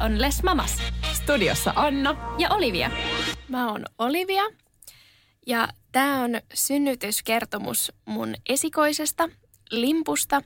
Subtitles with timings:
[0.00, 0.78] On Les Mamas
[1.12, 2.34] Studiossa Anna.
[2.38, 2.90] ja Olivia.
[3.48, 4.42] Mä oon Olivia
[5.46, 9.28] ja tää on synnytyskertomus mun esikoisesta
[9.70, 10.42] Limpusta,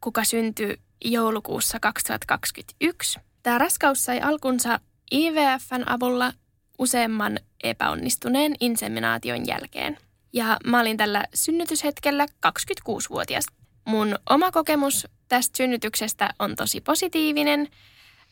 [0.00, 3.20] kuka syntyi joulukuussa 2021.
[3.42, 4.80] Tää raskaus sai alkunsa
[5.12, 6.32] IVFn avulla
[6.78, 9.98] useamman epäonnistuneen inseminaation jälkeen.
[10.32, 13.44] Ja mä olin tällä synnytyshetkellä 26-vuotias.
[13.84, 17.68] Mun oma kokemus tästä synnytyksestä on tosi positiivinen,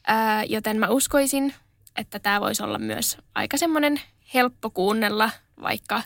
[0.07, 1.55] ää, joten mä uskoisin,
[1.97, 4.01] että tämä voisi olla myös aika semmoinen
[4.35, 5.31] helppo kuunnella,
[5.63, 6.03] vaikka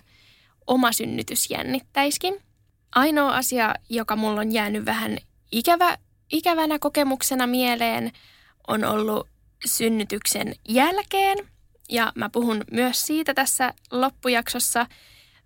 [0.67, 2.43] oma synnytys jännittäiskin.
[2.95, 5.19] Ainoa asia, joka mulla on jäänyt vähän
[5.53, 5.99] ikävä,
[6.33, 8.13] ikävänä kokemuksena mieleen,
[8.69, 9.29] on ollut
[9.67, 11.39] synnytyksen jälkeen.
[11.89, 14.87] Ja mä puhun myös siitä tässä loppujaksossa,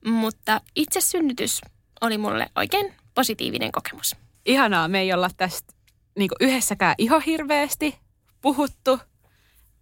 [0.05, 1.61] mutta itse synnytys
[2.01, 4.17] oli mulle oikein positiivinen kokemus.
[4.47, 5.73] Ihanaa, me ei olla tästä
[6.19, 7.99] niin yhdessäkään ihan hirveästi
[8.41, 8.99] puhuttu.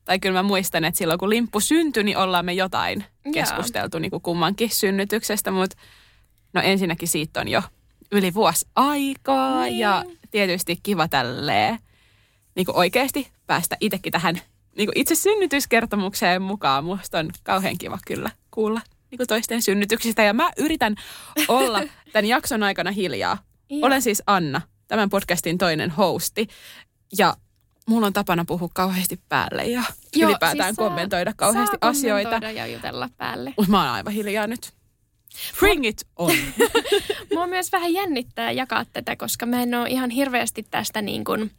[0.04, 4.10] Tai kyllä mä muistan, että silloin kun limppu syntyi, niin ollaan me jotain keskusteltu niin
[4.10, 5.50] kuin kummankin synnytyksestä.
[5.50, 5.76] Mutta
[6.52, 7.62] no ensinnäkin siitä on jo
[8.12, 9.78] yli vuosi aikaa Niin.
[9.78, 11.78] ja tietysti kiva tälleen
[12.54, 14.34] niin kuin oikeasti päästä itsekin tähän
[14.76, 16.84] niin kuin itse synnytyskertomukseen mukaan.
[16.84, 20.94] Musta on kauhean kiva kyllä kuulla niin kuin toisten synnytyksistä ja mä yritän
[21.48, 23.38] olla tämän jakson aikana hiljaa.
[23.70, 23.86] Joo.
[23.86, 26.48] Olen siis Anna, tämän podcastin toinen hosti
[27.18, 27.36] ja
[27.88, 29.82] mulla on tapana puhua kauheasti päälle ja
[30.16, 32.30] Joo, ylipäätään siis saa- kommentoida kauheasti saa asioita.
[32.30, 33.54] kommentoida ja jutella päälle.
[33.56, 34.72] Mutta mä oon aivan hiljaa nyt.
[35.60, 36.32] Bring it on.
[37.34, 41.50] Mua myös vähän jännittää jakaa tätä, koska mä en ole ihan hirveästi tästä niin kuin,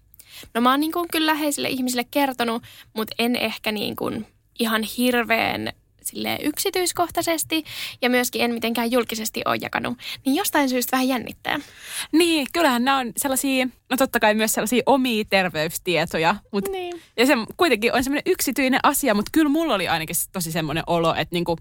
[0.54, 4.28] no mä oon niin kuin kyllä läheisille ihmisille kertonut, mutta en ehkä niin kuin
[4.60, 5.74] ihan hirveän
[6.10, 7.64] sille yksityiskohtaisesti
[8.02, 9.98] ja myöskin en mitenkään julkisesti ole jakanut.
[10.26, 11.60] Niin jostain syystä vähän jännittää.
[12.12, 17.02] niin, kyllähän nämä on sellaisia, no totta kai myös sellaisia omia terveystietoja, mutta Niin.
[17.18, 21.16] Ja se kuitenkin on semmoinen yksityinen asia, mutta kyllä mulla oli ainakin tosi semmoinen olo,
[21.16, 21.58] että niinku,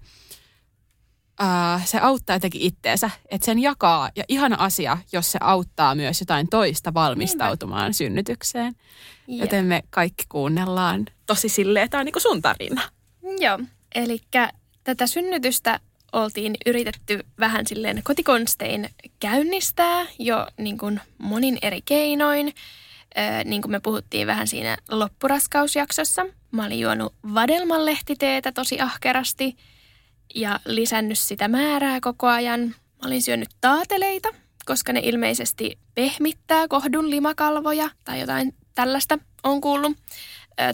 [1.38, 4.10] ää, se auttaa jotenkin itteensä, että sen jakaa.
[4.16, 8.74] Ja ihana asia, jos se auttaa myös jotain toista valmistautumaan synnytykseen.
[9.26, 9.40] Jep.
[9.40, 12.82] Joten me kaikki kuunnellaan tosi silleen, että tämä on niinku sun tarina.
[13.38, 13.58] Joo,
[13.94, 14.18] eli
[14.84, 15.80] tätä synnytystä
[16.12, 18.88] oltiin yritetty vähän silleen kotikonstein
[19.20, 22.54] käynnistää jo niin kuin monin eri keinoin.
[23.18, 26.26] Öö, niin kuin me puhuttiin vähän siinä loppuraskausjaksossa.
[26.50, 29.56] Mä olin juonut vadelmanlehtiteetä tosi ahkerasti
[30.34, 32.60] ja lisännyt sitä määrää koko ajan.
[32.60, 34.28] Mä olin syönyt taateleita,
[34.64, 39.92] koska ne ilmeisesti pehmittää kohdun limakalvoja tai jotain tällaista on kuullut.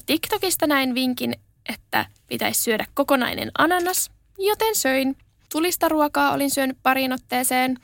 [0.07, 1.35] TikTokista näin vinkin,
[1.69, 5.17] että pitäisi syödä kokonainen ananas, joten söin.
[5.53, 7.79] Tulista ruokaa olin syönyt pariin otteeseen.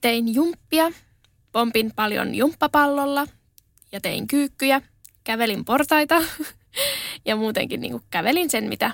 [0.00, 0.92] Tein jumppia,
[1.52, 3.26] pompin paljon jumppapallolla
[3.92, 4.82] ja tein kyykkyjä.
[5.24, 6.22] Kävelin portaita
[7.26, 8.90] ja muutenkin niin kävelin sen, mitä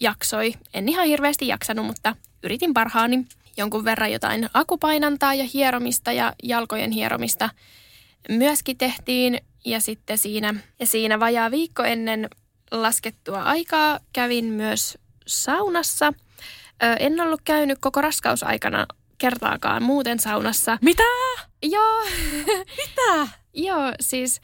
[0.00, 0.54] jaksoi.
[0.74, 3.26] En ihan hirveästi jaksanut, mutta yritin parhaani.
[3.56, 7.50] Jonkun verran jotain akupainantaa ja hieromista ja jalkojen hieromista
[8.28, 9.40] myöskin tehtiin.
[9.64, 12.28] Ja sitten siinä, ja siinä vajaa viikko ennen
[12.70, 16.12] laskettua aikaa kävin myös saunassa.
[16.82, 18.86] Ö, en ollut käynyt koko raskausaikana
[19.18, 20.78] kertaakaan muuten saunassa.
[20.82, 21.02] Mitä?
[21.62, 22.04] Joo,
[22.76, 23.28] Mitä?
[23.68, 24.40] joo siis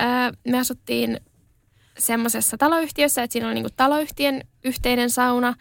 [0.00, 0.04] ö,
[0.48, 1.20] me asuttiin
[1.98, 5.54] semmoisessa taloyhtiössä, että siinä oli niinku taloyhtiön yhteinen sauna.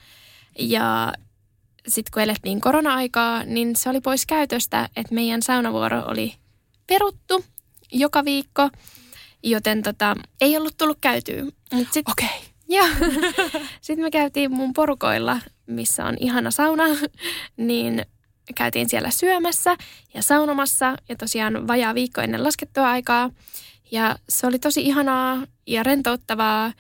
[0.60, 1.14] Ja
[1.88, 6.34] sitten kun elettiin korona-aikaa, niin se oli pois käytöstä, että meidän saunavuoro oli
[6.88, 7.46] peruttu
[7.92, 8.70] joka viikko,
[9.44, 11.44] joten tota, ei ollut tullut käytyä.
[11.74, 12.04] Okei.
[12.08, 12.30] Okay.
[12.72, 12.88] Joo.
[13.82, 16.84] Sitten me käytiin mun porukoilla, missä on ihana sauna,
[17.58, 18.06] niin
[18.56, 19.76] käytiin siellä syömässä
[20.14, 23.30] ja saunomassa ja tosiaan vajaa viikko ennen laskettua aikaa.
[23.92, 26.74] Ja se oli tosi ihanaa ja rentouttavaa,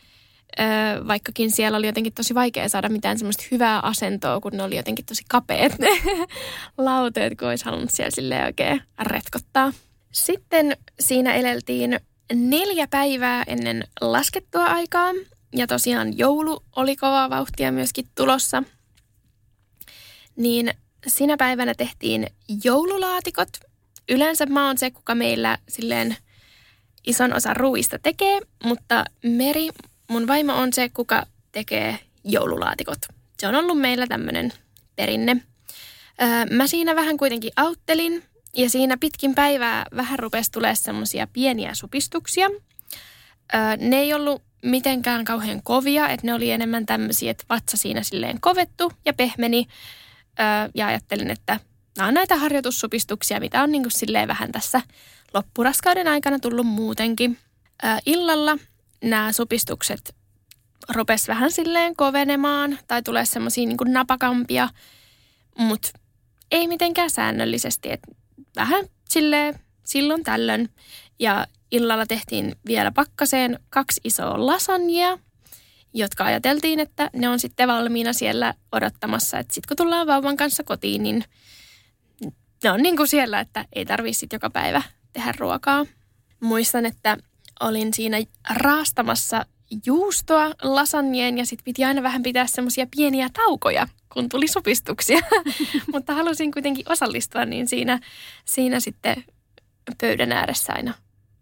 [1.07, 5.05] vaikkakin siellä oli jotenkin tosi vaikea saada mitään semmoista hyvää asentoa, kun ne oli jotenkin
[5.05, 5.89] tosi kapeat ne
[6.77, 9.73] lauteet, kun olisi halunnut siellä silleen oikein retkottaa.
[10.11, 11.99] Sitten siinä eleltiin
[12.33, 15.12] neljä päivää ennen laskettua aikaa.
[15.56, 18.63] Ja tosiaan joulu oli kovaa vauhtia myöskin tulossa.
[20.36, 20.74] Niin
[21.07, 22.28] sinä päivänä tehtiin
[22.63, 23.50] joululaatikot.
[24.10, 26.18] Yleensä mä oon se, kuka meillä silleen
[27.07, 29.69] ison osan ruuista tekee, mutta Meri,
[30.07, 32.98] mun vaimo on se, kuka tekee joululaatikot.
[33.39, 34.54] Se on ollut meillä tämmöinen
[34.95, 35.38] perinne.
[36.22, 38.24] Öö, mä siinä vähän kuitenkin auttelin
[38.57, 42.50] ja siinä pitkin päivää vähän rupesi tulee semmoisia pieniä supistuksia.
[43.56, 48.03] Öö, ne ei ollut mitenkään kauhean kovia, että ne oli enemmän tämmöisiä, että vatsa siinä
[48.03, 49.68] silleen kovettu ja pehmeni.
[50.39, 50.45] Öö,
[50.75, 51.59] ja ajattelin, että
[51.98, 54.81] nämä on näitä harjoitussupistuksia, mitä on niin kuin silleen vähän tässä
[55.33, 57.38] loppuraskauden aikana tullut muutenkin.
[57.83, 58.57] Öö, illalla
[59.04, 60.15] nämä supistukset
[60.89, 64.69] rupes vähän silleen kovenemaan tai tulee semmoisia niin napakampia,
[65.57, 65.89] mutta
[66.51, 67.92] ei mitenkään säännöllisesti.
[67.92, 68.00] Et
[68.56, 70.69] vähän silleen silloin tällöin.
[71.19, 75.18] Ja illalla tehtiin vielä pakkaseen kaksi isoa lasagnea,
[75.94, 79.39] jotka ajateltiin, että ne on sitten valmiina siellä odottamassa.
[79.39, 81.24] Että sitten kun tullaan vauvan kanssa kotiin, niin
[82.63, 84.81] ne on niin kuin siellä, että ei tarvitse sitten joka päivä
[85.13, 85.86] tehdä ruokaa.
[86.39, 87.18] Muistan, että
[87.59, 88.18] olin siinä
[88.50, 89.45] raastamassa
[89.86, 95.19] juustoa lasagneen ja sitten piti aina vähän pitää semmoisia pieniä taukoja, kun tuli supistuksia.
[95.93, 97.99] Mutta halusin kuitenkin osallistua, niin siinä,
[98.45, 99.23] siinä sitten
[100.01, 100.93] pöydän ääressä aina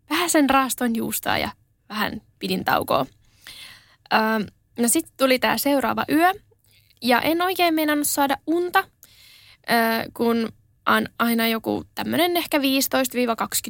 [0.09, 1.51] vähän sen raaston juustoa ja
[1.89, 3.05] vähän pidin taukoa.
[4.13, 4.19] Öö,
[4.79, 6.33] no sitten tuli tämä seuraava yö
[7.01, 8.83] ja en oikein meinannut saada unta,
[9.71, 9.77] öö,
[10.13, 10.49] kun
[10.85, 12.61] on aina joku tämmöinen ehkä 15-20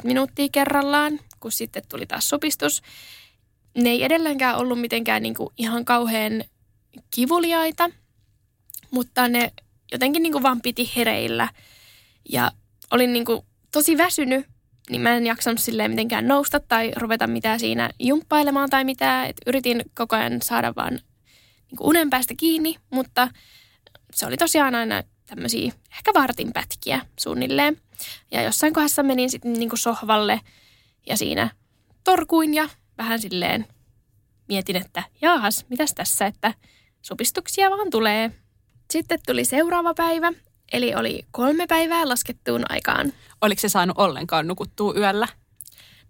[0.03, 2.81] minuuttia kerrallaan, kun sitten tuli taas sopistus.
[3.77, 6.43] Ne ei edelleenkään ollut mitenkään niinku ihan kauhean
[7.15, 7.89] kivuliaita,
[8.91, 9.51] mutta ne
[9.91, 11.49] jotenkin niinku vaan piti hereillä.
[12.29, 12.51] Ja
[12.91, 14.45] olin niinku tosi väsynyt
[14.89, 19.27] niin mä en jaksanut silleen mitenkään nousta tai ruveta mitään siinä jumppailemaan tai mitään.
[19.27, 23.27] Et yritin koko ajan saada vaan niin unen päästä kiinni, mutta
[24.13, 27.81] se oli tosiaan aina tämmöisiä ehkä vartin pätkiä suunnilleen.
[28.31, 30.41] Ja jossain kohdassa menin sitten niin sohvalle
[31.05, 31.49] ja siinä
[32.03, 33.67] torkuin ja vähän silleen
[34.47, 36.53] mietin, että jaahas, mitäs tässä, että
[37.01, 38.31] supistuksia vaan tulee.
[38.91, 40.33] Sitten tuli seuraava päivä
[40.71, 43.13] Eli oli kolme päivää laskettuun aikaan.
[43.41, 45.27] Oliko se saanut ollenkaan nukuttua yöllä?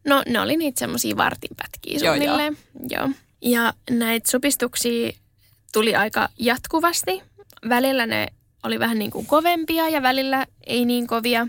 [0.07, 2.57] No ne oli niitä semmoisia vartinpätkiä suunnilleen.
[2.89, 3.09] Joo, joo.
[3.41, 5.11] Ja näitä supistuksia
[5.73, 7.23] tuli aika jatkuvasti.
[7.69, 8.27] Välillä ne
[8.63, 11.47] oli vähän niin kuin kovempia ja välillä ei niin kovia.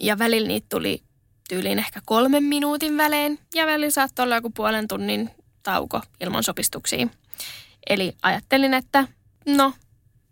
[0.00, 1.02] Ja välillä niitä tuli
[1.48, 5.30] tyyliin ehkä kolmen minuutin välein ja välillä saattoi olla joku puolen tunnin
[5.62, 7.06] tauko ilman sopistuksia.
[7.86, 9.08] Eli ajattelin, että
[9.46, 9.72] no,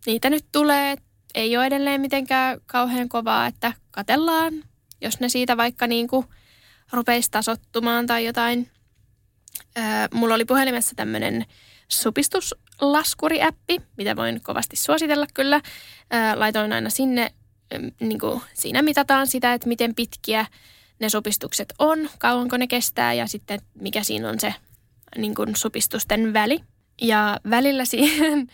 [0.07, 0.97] niitä nyt tulee,
[1.35, 4.53] ei ole edelleen mitenkään kauhean kovaa, että katellaan,
[5.01, 6.27] jos ne siitä vaikka niin kuin
[6.93, 8.71] rupeisi tasottumaan tai jotain.
[9.79, 11.47] Öö, mulla oli puhelimessa tämmöinen
[11.89, 15.61] supistuslaskuri-appi, mitä voin kovasti suositella kyllä.
[16.15, 17.33] Öö, laitoin aina sinne,
[18.01, 20.47] niin kuin siinä mitataan sitä, että miten pitkiä
[21.01, 24.55] ne supistukset on, kauanko ne kestää ja sitten mikä siinä on se
[25.17, 26.61] niin kuin supistusten väli.
[27.03, 28.47] Ja välillä siihen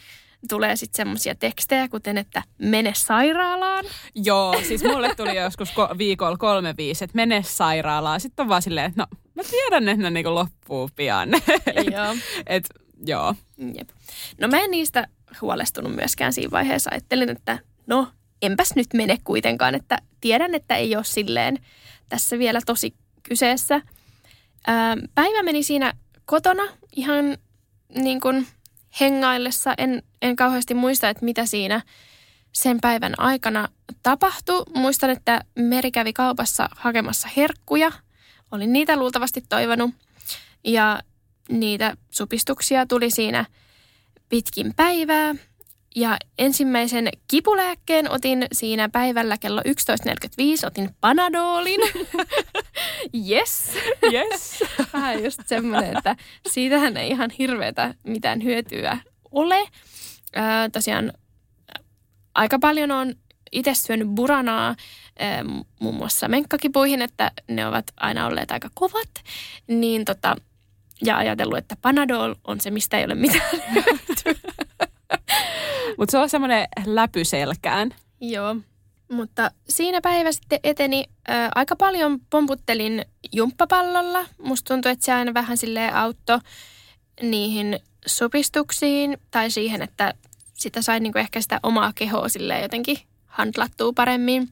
[0.47, 3.85] tulee sitten semmoisia tekstejä, kuten että mene sairaalaan.
[4.15, 8.21] Joo, siis mulle tuli joskus ko- viikolla kolme viisi, että mene sairaalaan.
[8.21, 11.29] Sitten on vaan silleen, että no mä tiedän, että ne niinku loppuu pian.
[11.95, 12.17] Joo.
[12.47, 12.65] et,
[13.07, 13.35] joo.
[13.79, 13.89] Jep.
[14.41, 15.09] No mä en niistä
[15.41, 16.91] huolestunut myöskään siinä vaiheessa.
[16.91, 18.09] Ajattelin, että no
[18.43, 21.59] enpäs nyt mene kuitenkaan, että tiedän, että ei ole silleen
[22.09, 23.81] tässä vielä tosi kyseessä.
[24.67, 25.93] Ää, päivä meni siinä
[26.25, 26.63] kotona
[26.97, 27.39] ihan
[27.95, 28.47] niin kuin
[29.01, 29.75] hengaillessa.
[29.79, 31.83] En, en kauheasti muista, että mitä siinä
[32.53, 33.69] sen päivän aikana
[34.03, 34.63] tapahtui.
[34.75, 37.93] Muistan, että Meri kävi kaupassa hakemassa herkkuja.
[38.51, 39.91] Olin niitä luultavasti toivonut.
[40.65, 41.03] Ja
[41.49, 43.47] niitä supistuksia tuli siinä
[44.29, 45.35] pitkin päivää.
[45.97, 51.81] Ja ensimmäisen kipulääkkeen otin siinä päivällä kello 11.45, otin Panadolin.
[53.31, 53.71] yes.
[54.13, 54.65] Yes.
[54.93, 56.17] Vähän just semmoinen, että
[56.49, 58.99] siitähän ei ihan hirveätä mitään hyötyä
[59.31, 59.59] ole.
[60.37, 61.13] Öö, tosiaan
[62.35, 63.15] aika paljon on
[63.53, 64.77] itse syönyt buranaa
[65.81, 69.11] muun muassa menkkakipuihin, että ne ovat aina olleet aika kovat.
[69.67, 70.37] Niin tota,
[71.05, 74.53] ja ajatellut, että Panadol on se, mistä ei ole mitään hyötyä.
[75.99, 77.95] Mutta se on semmoinen läpyselkään.
[78.21, 78.57] Joo.
[79.13, 81.05] Mutta siinä päivä sitten eteni.
[81.29, 84.25] Ää, aika paljon pomputtelin jumppapallolla.
[84.39, 86.39] Musta tuntui, että se aina vähän sille auttoi
[87.23, 90.15] niihin sopistuksiin tai siihen, että
[90.55, 94.49] sitä sai niinku ehkä sitä omaa kehoa sille jotenkin handlattua paremmin.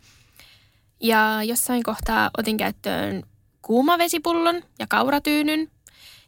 [1.00, 3.22] Ja jossain kohtaa otin käyttöön
[3.62, 5.70] kuumavesipullon ja kauratyynyn.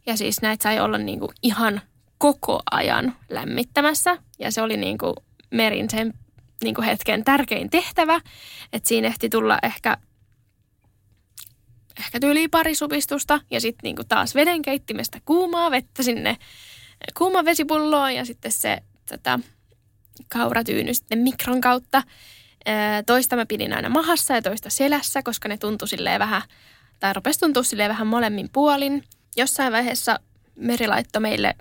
[0.06, 1.80] Ja siis näitä sai olla niinku ihan
[2.18, 4.18] koko ajan lämmittämässä.
[4.38, 5.14] Ja se oli niin kuin
[5.50, 6.14] Merin sen
[6.62, 8.20] niin kuin hetken tärkein tehtävä.
[8.72, 9.96] Että siinä ehti tulla ehkä,
[11.98, 16.36] ehkä tyyli pari supistusta ja sitten niin kuin taas vedenkeittimestä kuumaa vettä sinne
[17.18, 19.40] kuuma vesipulloon ja sitten se tota,
[20.28, 22.02] kauratyyny sitten mikron kautta.
[23.06, 26.42] Toista mä pidin aina mahassa ja toista selässä, koska ne tuntui silleen vähän,
[27.00, 29.04] tai rupesi tuntua silleen vähän molemmin puolin.
[29.36, 30.20] Jossain vaiheessa
[30.54, 31.54] Meri laittoi meille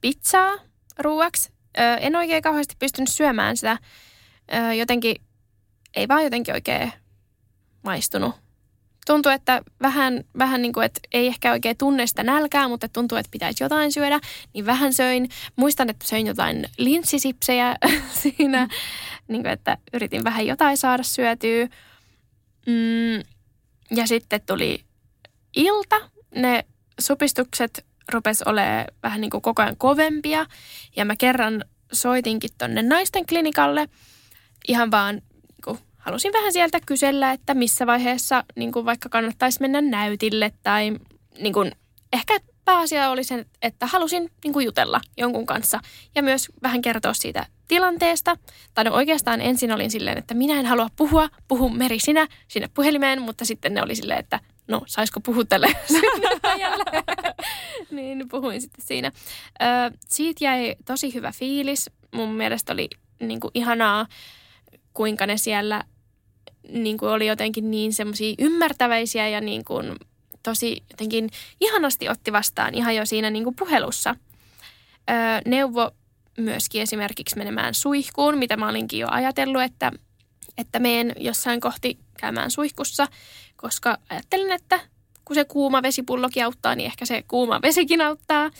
[0.00, 0.52] pizzaa
[0.98, 1.52] ruuaksi.
[2.00, 3.78] En oikein kauheasti pystynyt syömään sitä.
[4.78, 5.16] Jotenkin,
[5.96, 6.92] ei vaan jotenkin oikein
[7.82, 8.34] maistunut
[9.06, 13.18] tuntuu, että vähän, vähän niin kuin, että ei ehkä oikein tunne sitä nälkää, mutta tuntuu,
[13.18, 14.20] että pitäisi jotain syödä,
[14.54, 15.28] niin vähän söin.
[15.56, 17.76] Muistan, että söin jotain linssisipsejä
[18.22, 18.68] siinä,
[19.28, 21.68] niin kuin, että yritin vähän jotain saada syötyä.
[22.66, 23.22] Mm,
[23.96, 24.84] ja sitten tuli
[25.56, 25.96] ilta.
[26.34, 26.64] Ne
[27.00, 30.46] supistukset rupes olemaan vähän niin kuin koko ajan kovempia.
[30.96, 33.88] Ja mä kerran soitinkin tonne naisten klinikalle
[34.68, 35.22] ihan vaan
[36.00, 40.92] halusin vähän sieltä kysellä, että missä vaiheessa niin kuin vaikka kannattaisi mennä näytille tai
[41.38, 41.72] niin kuin,
[42.12, 45.80] ehkä pääasia oli se, että halusin niin kuin jutella jonkun kanssa
[46.14, 48.36] ja myös vähän kertoa siitä tilanteesta.
[48.74, 52.68] Tai no oikeastaan ensin olin silleen, että minä en halua puhua, puhu Meri sinä sinne
[52.74, 55.66] puhelimeen, mutta sitten ne oli silleen, että no saisiko puhua tälle
[57.90, 59.12] niin puhuin sitten siinä.
[59.62, 61.90] Ö, siitä jäi tosi hyvä fiilis.
[62.12, 62.88] Mun mielestä oli
[63.20, 64.06] niin kuin ihanaa
[64.94, 65.84] kuinka ne siellä
[66.68, 69.96] niin kuin oli jotenkin niin semmoisia ymmärtäväisiä ja niin kuin
[70.42, 74.16] tosi jotenkin ihanasti otti vastaan ihan jo siinä niin kuin puhelussa.
[75.10, 75.90] Öö, neuvo
[76.38, 79.92] myöskin esimerkiksi menemään suihkuun, mitä mä olinkin jo ajatellut, että,
[80.58, 83.08] että meen jossain kohti käymään suihkussa,
[83.60, 84.80] koska ajattelin, että
[85.24, 88.50] kun se kuuma vesipullokin auttaa, niin ehkä se kuuma vesikin auttaa.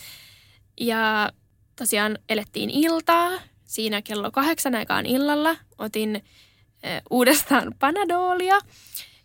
[0.81, 1.31] Ja
[1.77, 3.31] tosiaan elettiin iltaa.
[3.65, 6.25] Siinä kello kahdeksan aikaan illalla otin
[7.11, 8.59] uudestaan panadolia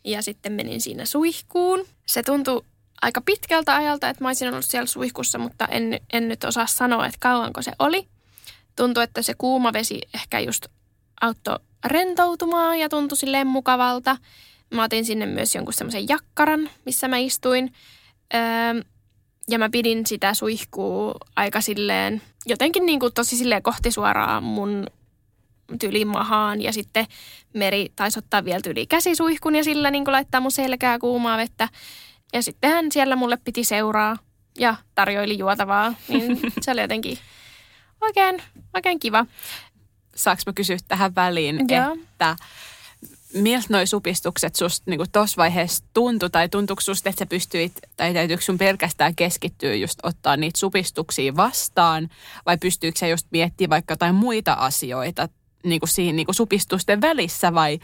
[0.04, 1.86] ja sitten menin siinä suihkuun.
[2.06, 2.66] Se tuntui
[3.02, 7.06] aika pitkältä ajalta, että mä olisin ollut siellä suihkussa, mutta en, en nyt osaa sanoa,
[7.06, 8.08] että kauanko se oli.
[8.76, 10.66] Tuntui, että se kuuma vesi ehkä just
[11.22, 14.18] auttoi rentoutumaan ja tuntui silleen mukavalta.
[14.74, 17.74] Mä otin sinne myös jonkun semmoisen jakkaran, missä mä istuin.
[18.34, 18.42] Öö,
[19.50, 24.88] ja mä pidin sitä suihkuu aika silleen, jotenkin niin kuin tosi silleen kohti suoraan mun
[25.80, 27.06] tyli mahaan ja sitten
[27.54, 31.70] Meri taisi ottaa vielä tyli käsisuihkun ja sillä niin laittaa mun selkää kuumaa vettä.
[32.34, 34.18] Ja sitten hän siellä mulle piti seuraa
[34.60, 37.18] ja tarjoili juotavaa, niin se oli jotenkin
[38.02, 38.42] oikein,
[38.74, 39.26] oikein kiva.
[40.16, 41.94] Saanko mä kysyä tähän väliin, Joo.
[41.94, 42.36] että
[43.36, 48.14] miltä noi supistukset susta niin tuossa vaiheessa tuntui, tai tuntuiko susta, että sä pystyit, tai
[48.14, 52.10] täytyykö sun pelkästään keskittyä just ottaa niitä supistuksia vastaan,
[52.46, 55.30] vai pystyykö sä just miettimään vaikka jotain muita asioita,
[55.64, 57.80] niin kuin siinä niin kuin supistusten välissä vai,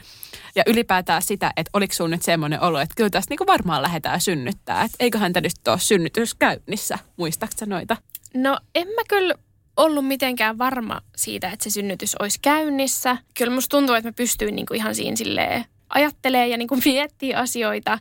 [0.55, 4.21] ja ylipäätään sitä, että oliko sinulla nyt semmoinen olo, että kyllä tästä niin varmaan lähdetään
[4.21, 7.97] synnyttää, että eiköhän tämä nyt ole synnytys käynnissä, muistaaksä noita?
[8.33, 9.35] No en mä kyllä
[9.77, 13.17] ollut mitenkään varma siitä, että se synnytys olisi käynnissä.
[13.37, 16.81] Kyllä musta tuntuu, että mä pystyin niin kuin ihan siinä silleen ajattelee ja niin kuin
[16.85, 17.99] miettii asioita.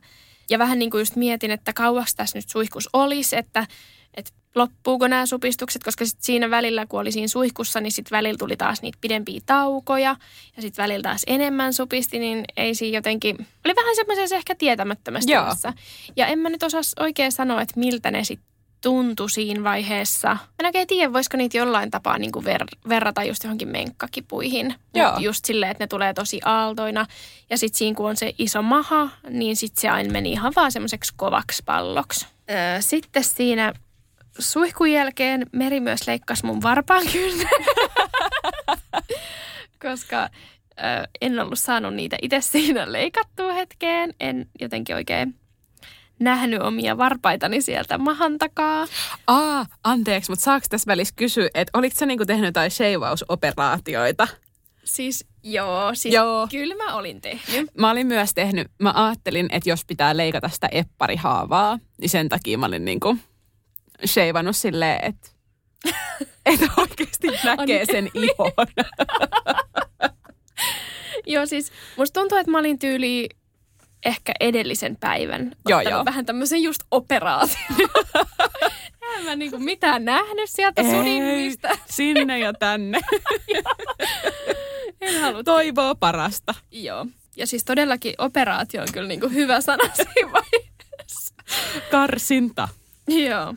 [0.51, 3.67] Ja vähän niin kuin just mietin, että kauaksi tässä nyt suihkus olisi, että
[4.55, 8.57] loppuuko nämä supistukset, koska sit siinä välillä, kun oli siinä suihkussa, niin sitten välillä tuli
[8.57, 10.17] taas niitä pidempiä taukoja
[10.57, 15.31] ja sitten välillä taas enemmän supisti, niin ei siinä jotenkin, oli vähän semmoisessa ehkä tietämättömässä.
[16.17, 18.50] Ja en mä nyt osaa oikein sanoa, että miltä ne sitten
[18.81, 20.37] tuntui siinä vaiheessa.
[20.63, 24.75] Mä en tiedä, voisiko niitä jollain tapaa niin kuin ver- verrata just johonkin menkkakipuihin.
[24.95, 25.19] Joo.
[25.19, 27.07] Just silleen, että ne tulee tosi aaltoina.
[27.51, 30.73] Ja sitten siinä, kun on se iso maha, niin sitten se aina meni ihan vaan
[30.73, 32.27] semmoiseksi kovaksi palloksi.
[32.51, 33.73] Öö, sitten siinä
[34.39, 37.49] suihkun jälkeen Meri myös leikkasi mun varpaan kyllä,
[39.83, 44.15] koska ö, en ollut saanut niitä itse siinä leikattua hetkeen.
[44.21, 45.35] En jotenkin oikein
[46.21, 48.87] nähnyt omia varpaitani sieltä mahan takaa.
[49.27, 54.29] Aa, anteeksi, mutta saako tässä välissä kysyä, että oliko sä niinku tehnyt jotain sheivausoperaatioita?
[54.85, 56.49] Siis joo, siis Joo.
[56.51, 57.71] kyllä mä olin tehnyt.
[57.79, 62.59] Mä olin myös tehnyt, mä ajattelin, että jos pitää leikata sitä epparihaavaa, niin sen takia
[62.59, 63.17] mä olin niinku
[64.07, 65.31] sheivannut silleen, että
[66.47, 68.53] että oikeasti näkee sen ihon.
[71.27, 73.29] Joo, siis musta tuntuu, että mä olin tyyli
[74.05, 76.05] ehkä edellisen päivän Joo, joo.
[76.05, 77.59] vähän tämmöisen just operaation.
[79.19, 81.69] en mä niinku mitään nähnyt sieltä sudinmista.
[81.87, 83.01] sinne ja tänne.
[85.01, 85.43] En halua.
[85.45, 86.55] Toivoo parasta.
[86.71, 87.07] Joo.
[87.37, 91.35] Ja siis todellakin operaatio on kyllä niinku hyvä sana siinä vaiheessa.
[91.91, 92.69] Karsinta.
[93.09, 93.55] Joo.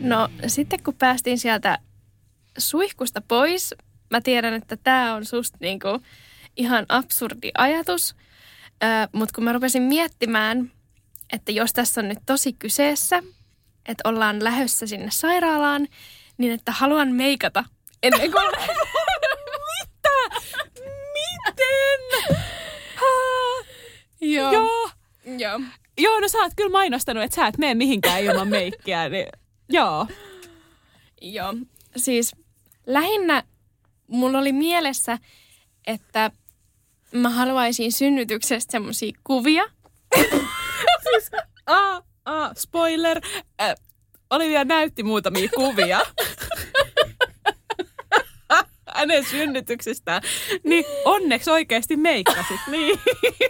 [0.00, 1.78] No sitten kun päästiin sieltä
[2.58, 3.74] suihkusta pois,
[4.10, 5.88] mä tiedän, että tämä on susta niinku
[6.56, 8.14] ihan absurdi ajatus,
[9.12, 10.72] mutta kun mä rupesin miettimään,
[11.32, 13.22] että jos tässä on nyt tosi kyseessä,
[13.86, 15.88] että ollaan lähössä sinne sairaalaan,
[16.38, 17.64] niin että haluan meikata
[18.02, 18.44] ennen kuin...
[19.68, 20.38] Mitä?
[21.14, 22.36] Miten?
[24.20, 24.52] Joo.
[24.52, 24.90] Joo.
[25.38, 25.60] Joo.
[25.98, 29.08] Joo, no sä oot kyllä mainostanut, että sä et mene mihinkään ilman meikkiä.
[29.08, 29.26] Niin,
[29.68, 30.06] joo.
[31.20, 31.54] Joo.
[31.96, 32.32] Siis
[32.86, 33.42] lähinnä
[34.06, 35.18] mulla oli mielessä,
[35.86, 36.30] että
[37.12, 39.64] mä haluaisin synnytyksestä semmoisia kuvia.
[41.04, 41.30] siis,
[41.66, 43.20] a, a, spoiler.
[43.60, 43.74] Äh,
[44.30, 46.00] Olivia näytti muutamia kuvia.
[48.94, 50.22] hänen synnytyksestään.
[50.64, 53.00] Niin onneksi oikeasti meikkasit niin.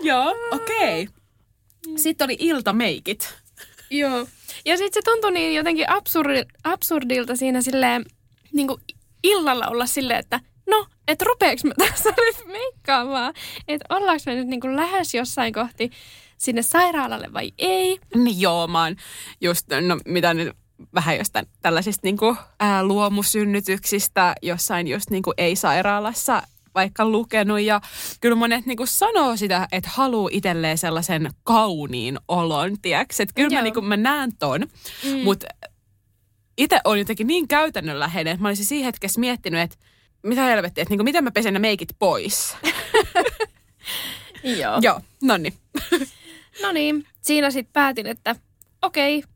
[0.00, 1.02] Joo, okei.
[1.02, 1.14] Okay.
[1.96, 3.34] Sitten oli iltameikit.
[3.90, 4.26] Joo.
[4.64, 8.04] Ja sitten se tuntui niin jotenkin absurdi, absurdilta siinä silleen,
[8.52, 8.80] niin kuin
[9.22, 10.40] illalla olla silleen, että
[10.70, 13.34] no, että rupeeks mä tässä nyt meikkaamaan?
[13.68, 15.90] Että ollaanko me nyt niin kuin lähes jossain kohti
[16.38, 17.98] sinne sairaalalle vai ei?
[18.14, 18.96] Niin joo, mä oon
[19.40, 20.56] just, no mitä nyt
[20.94, 26.42] vähän jostain tällaisista niin kuin, ää, luomusynnytyksistä jossain just niin kuin ei-sairaalassa
[26.74, 27.80] vaikka lukenut ja
[28.20, 33.14] kyllä monet niin kuin sanoo sitä, että haluaa itselleen sellaisen kauniin olon, tiedätkö?
[33.18, 34.60] Että kyllä mä, niin kuin, mä näen ton,
[35.04, 35.18] mm.
[35.18, 35.46] mutta
[36.58, 39.76] itse on jotenkin niin käytännönläheinen, että mä olisin siinä hetkessä miettinyt, että
[40.22, 42.56] mitä helvettiä, että niin kuin, miten mä pesen ne meikit pois.
[44.60, 44.78] Joo.
[44.80, 45.54] Joo, no niin.
[46.62, 48.36] no niin, siinä sitten päätin, että
[48.82, 49.30] okei, okay,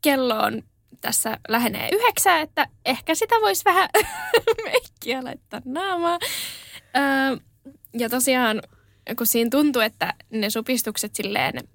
[0.00, 0.62] kello on
[1.04, 3.88] tässä lähenee yhdeksää, että ehkä sitä voisi vähän
[4.64, 6.18] meikkiä laittaa naamaa.
[6.96, 7.36] Öö,
[7.98, 8.62] ja tosiaan,
[9.18, 11.68] kun siinä tuntuu, että ne supistukset silleen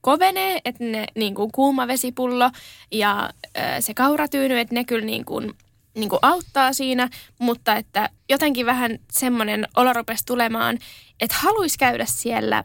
[0.00, 2.50] kovenee, että ne niin kuin kuuma vesipullo
[2.92, 5.54] ja ö, se kauratyyny, että ne kyllä niin kuin,
[5.94, 10.78] niin kuin auttaa siinä, mutta että jotenkin vähän semmoinen olo rupesi tulemaan,
[11.20, 12.64] että haluaisi käydä siellä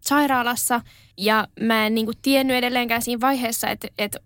[0.00, 0.80] sairaalassa
[1.16, 4.18] ja mä en niin kuin tiennyt edelleenkään siinä vaiheessa, että, että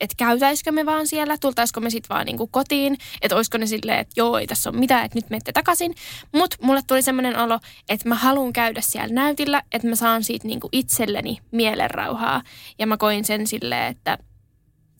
[0.00, 3.98] että käytäisikö me vaan siellä, tultaisiko me sitten vaan niinku kotiin, että olisiko ne silleen,
[3.98, 5.94] että joo, ei tässä ole mitään, että nyt menette takaisin.
[6.32, 7.58] Mutta mulle tuli semmoinen olo,
[7.88, 12.42] että mä haluan käydä siellä näytillä, että mä saan siitä niinku itselleni mielenrauhaa.
[12.78, 14.18] Ja mä koin sen silleen, että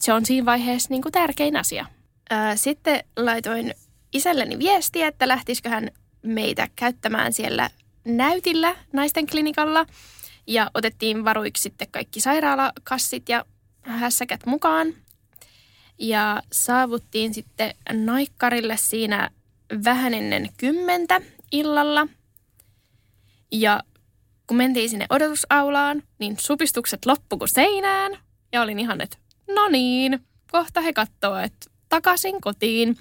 [0.00, 1.86] se on siinä vaiheessa niinku tärkein asia.
[2.30, 3.74] Ää, sitten laitoin
[4.12, 5.90] isälleni viestiä, että lähtisikö hän
[6.22, 7.70] meitä käyttämään siellä
[8.04, 9.86] näytillä naisten klinikalla.
[10.46, 13.44] Ja otettiin varuiksi sitten kaikki sairaalakassit ja
[13.88, 14.94] hässäkät mukaan.
[15.98, 19.30] Ja saavuttiin sitten Naikkarille siinä
[19.84, 21.20] vähän ennen kymmentä
[21.52, 22.06] illalla.
[23.52, 23.82] Ja
[24.46, 28.18] kun mentiin sinne odotusaulaan, niin supistukset loppu kuin seinään.
[28.52, 29.16] Ja olin ihan, että
[29.54, 32.96] no niin, kohta he katsoo, että takaisin kotiin.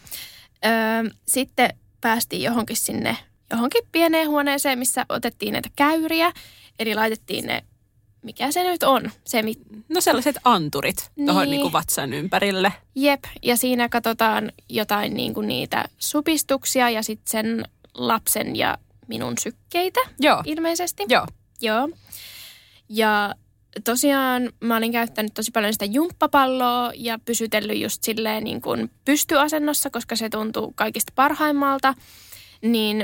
[0.65, 1.69] Öö, sitten
[2.01, 3.17] päästiin johonkin sinne,
[3.51, 6.31] johonkin pieneen huoneeseen, missä otettiin näitä käyriä.
[6.79, 7.63] Eli laitettiin ne
[8.21, 9.11] mikä se nyt on?
[9.25, 9.59] Se, mit...
[9.89, 11.25] No sellaiset anturit niin.
[11.27, 12.73] tuohon niin vatsan ympärille.
[12.95, 18.77] Jep, ja siinä katsotaan jotain niin kuin niitä supistuksia ja sitten sen lapsen ja
[19.07, 20.43] minun sykkeitä Joo.
[20.45, 21.05] ilmeisesti.
[21.09, 21.27] Joo.
[21.61, 21.89] Joo.
[22.89, 23.35] Ja
[23.83, 29.89] tosiaan mä olin käyttänyt tosi paljon sitä jumppapalloa ja pysytellyt just silleen niin kuin pystyasennossa,
[29.89, 31.93] koska se tuntuu kaikista parhaimmalta.
[32.61, 33.01] Niin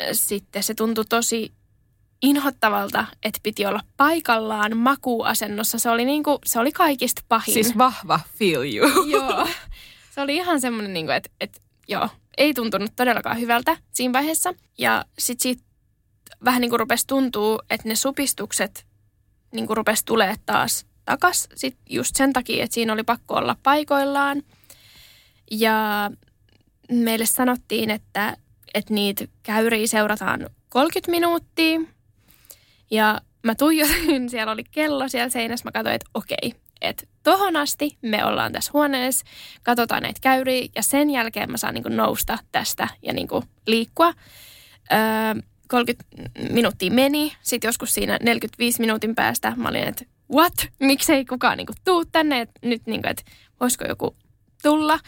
[0.00, 1.52] äh, sitten se tuntui tosi
[2.22, 5.78] inhottavalta, että piti olla paikallaan makuuasennossa.
[5.78, 7.54] Se oli, niinku, se oli kaikista pahin.
[7.54, 9.04] Siis vahva feel you.
[9.20, 9.48] joo.
[10.10, 14.54] Se oli ihan semmoinen, niinku, että et, joo, ei tuntunut todellakaan hyvältä siinä vaiheessa.
[14.78, 15.62] Ja sitten siitä
[16.44, 18.86] vähän niin kuin rupesi tuntuu, että ne supistukset
[19.52, 21.48] niin kuin rupesi tulee taas takas.
[21.54, 24.42] Sit just sen takia, että siinä oli pakko olla paikoillaan.
[25.50, 26.10] Ja
[26.90, 28.36] meille sanottiin, että,
[28.74, 31.80] että niitä käyriä seurataan 30 minuuttia
[32.92, 37.98] ja mä tuijotin, siellä oli kello siellä seinässä, mä katsoin, että okei, että tohon asti
[38.02, 39.24] me ollaan tässä huoneessa,
[39.62, 44.14] katsotaan näitä käyriä ja sen jälkeen mä saan niinku nousta tästä ja niinku liikkua.
[44.92, 46.04] Öö, 30
[46.50, 51.72] minuuttia meni, sitten joskus siinä 45 minuutin päästä mä olin, että what, miksei kukaan niinku
[51.84, 53.22] tuu tänne, että nyt niinku, että
[53.60, 54.16] voisiko joku
[54.62, 54.98] tulla.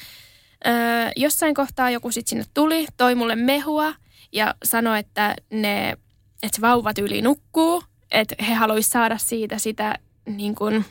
[0.67, 0.73] Öö,
[1.17, 3.95] jossain kohtaa joku sitten sinne tuli, toi mulle mehua
[4.33, 5.97] ja sanoi, että ne
[6.43, 10.85] että se vauva tyyli nukkuu, että he haluaisivat saada siitä sitä niin kuin,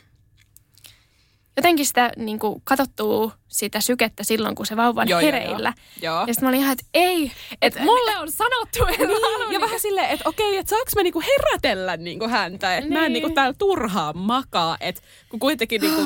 [1.58, 5.73] jotenkin sitä niin kuin, katsottua sitä sykettä silloin, kun se vauva on Joo, joo, hereillä.
[6.01, 6.19] Joo.
[6.19, 9.62] Ja sitten mä olin ihan, että ei, että Et- mulle on sanottu, että niin, Ja
[9.62, 13.13] vähän silleen, että okei, että saaks mä niinku herätellä niinku häntä, että mä en Niin.
[13.23, 16.01] niinku täällä turhaan makaa, että kun kuitenkin niinku,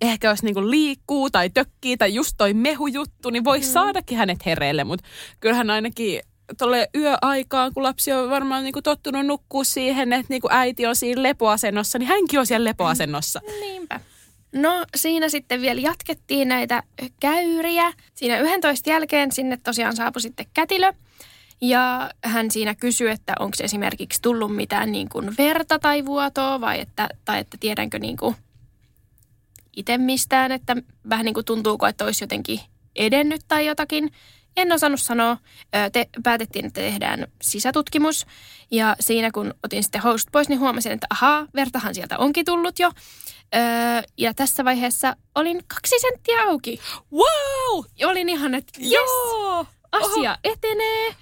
[0.00, 3.72] ehkä jos niinku liikkuu tai tökkii tai just toi mehujuttu, niin voisi mm.
[3.72, 5.08] saadakin hänet hereille, mutta
[5.40, 6.20] kyllähän ainakin
[6.58, 11.22] tuolle yöaikaan, kun lapsi on varmaan niinku tottunut nukkua siihen, että niinku äiti on siinä
[11.22, 13.40] lepoasennossa, niin hänkin on siellä lepoasennossa.
[13.60, 14.00] Niinpä.
[14.52, 16.82] No siinä sitten vielä jatkettiin näitä
[17.20, 17.92] käyriä.
[18.14, 20.92] Siinä 11 jälkeen sinne tosiaan saapui sitten kätilö.
[21.60, 26.80] Ja hän siinä kysyi, että onko esimerkiksi tullut mitään niin kuin verta tai vuotoa vai
[26.80, 28.36] että, tai että tiedänkö niin kuin
[29.76, 30.76] itse mistään, että
[31.08, 32.60] vähän niin kuin tuntuuko, että olisi jotenkin
[32.96, 34.10] edennyt tai jotakin.
[34.56, 35.36] En osannut sanoa.
[35.92, 38.26] Te, päätettiin, että tehdään sisätutkimus.
[38.70, 42.78] Ja siinä kun otin sitten host pois, niin huomasin, että ahaa, vertahan sieltä onkin tullut
[42.78, 42.92] jo.
[43.54, 43.62] Öö,
[44.18, 46.80] ja tässä vaiheessa olin kaksi senttiä auki.
[47.12, 47.84] Wow!
[47.98, 49.66] Ja olin ihan, että yes, Joo!
[49.92, 51.14] asia etenee.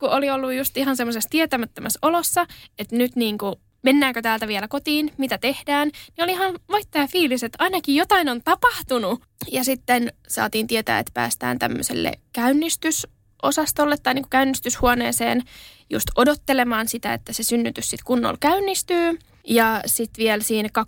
[0.00, 2.46] Kun oli ollut just ihan semmoisessa tietämättömässä olossa,
[2.78, 7.44] että nyt niin kuin mennäänkö täältä vielä kotiin, mitä tehdään, niin oli ihan voittaja fiilis,
[7.44, 9.22] että ainakin jotain on tapahtunut.
[9.52, 15.42] Ja sitten saatiin tietää, että päästään tämmöiselle käynnistysosastolle tai niin kuin käynnistyshuoneeseen
[15.90, 19.18] just odottelemaan sitä, että se synnytys sitten kunnolla käynnistyy.
[19.44, 20.84] Ja sitten vielä siinä 23.30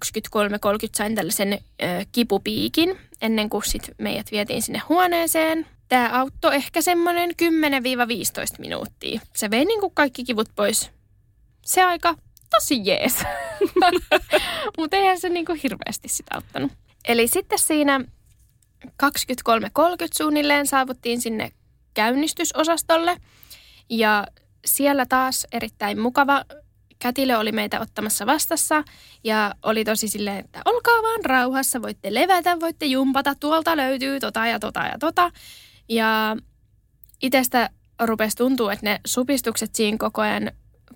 [0.97, 5.67] sain tällaisen ö, kipupiikin ennen kuin sit meidät vietiin sinne huoneeseen.
[5.89, 7.35] Tämä auttoi ehkä semmoinen 10-15
[8.59, 9.21] minuuttia.
[9.37, 10.91] Se vei niin kuin kaikki kivut pois.
[11.67, 12.15] Se aika
[12.53, 13.25] tosi jees.
[14.79, 16.73] Mutta eihän se niin kuin hirveästi sitä auttanut.
[17.09, 18.01] Eli sitten siinä
[18.87, 18.91] 23.30
[20.17, 21.53] suunnilleen saavuttiin sinne
[21.95, 23.17] käynnistysosastolle.
[23.91, 24.27] Ja
[24.65, 26.45] siellä taas erittäin mukava
[26.99, 28.85] kätilö oli meitä ottamassa vastassa
[29.25, 34.47] ja oli tosi silleen, että olkaa vaan rauhassa, voitte levätä, voitte jumpata, tuolta löytyy tota
[34.47, 35.31] ja tota ja tota.
[35.89, 36.37] Ja
[37.23, 40.51] itsestä rupesi tuntua, että ne supistukset siinä koko ajan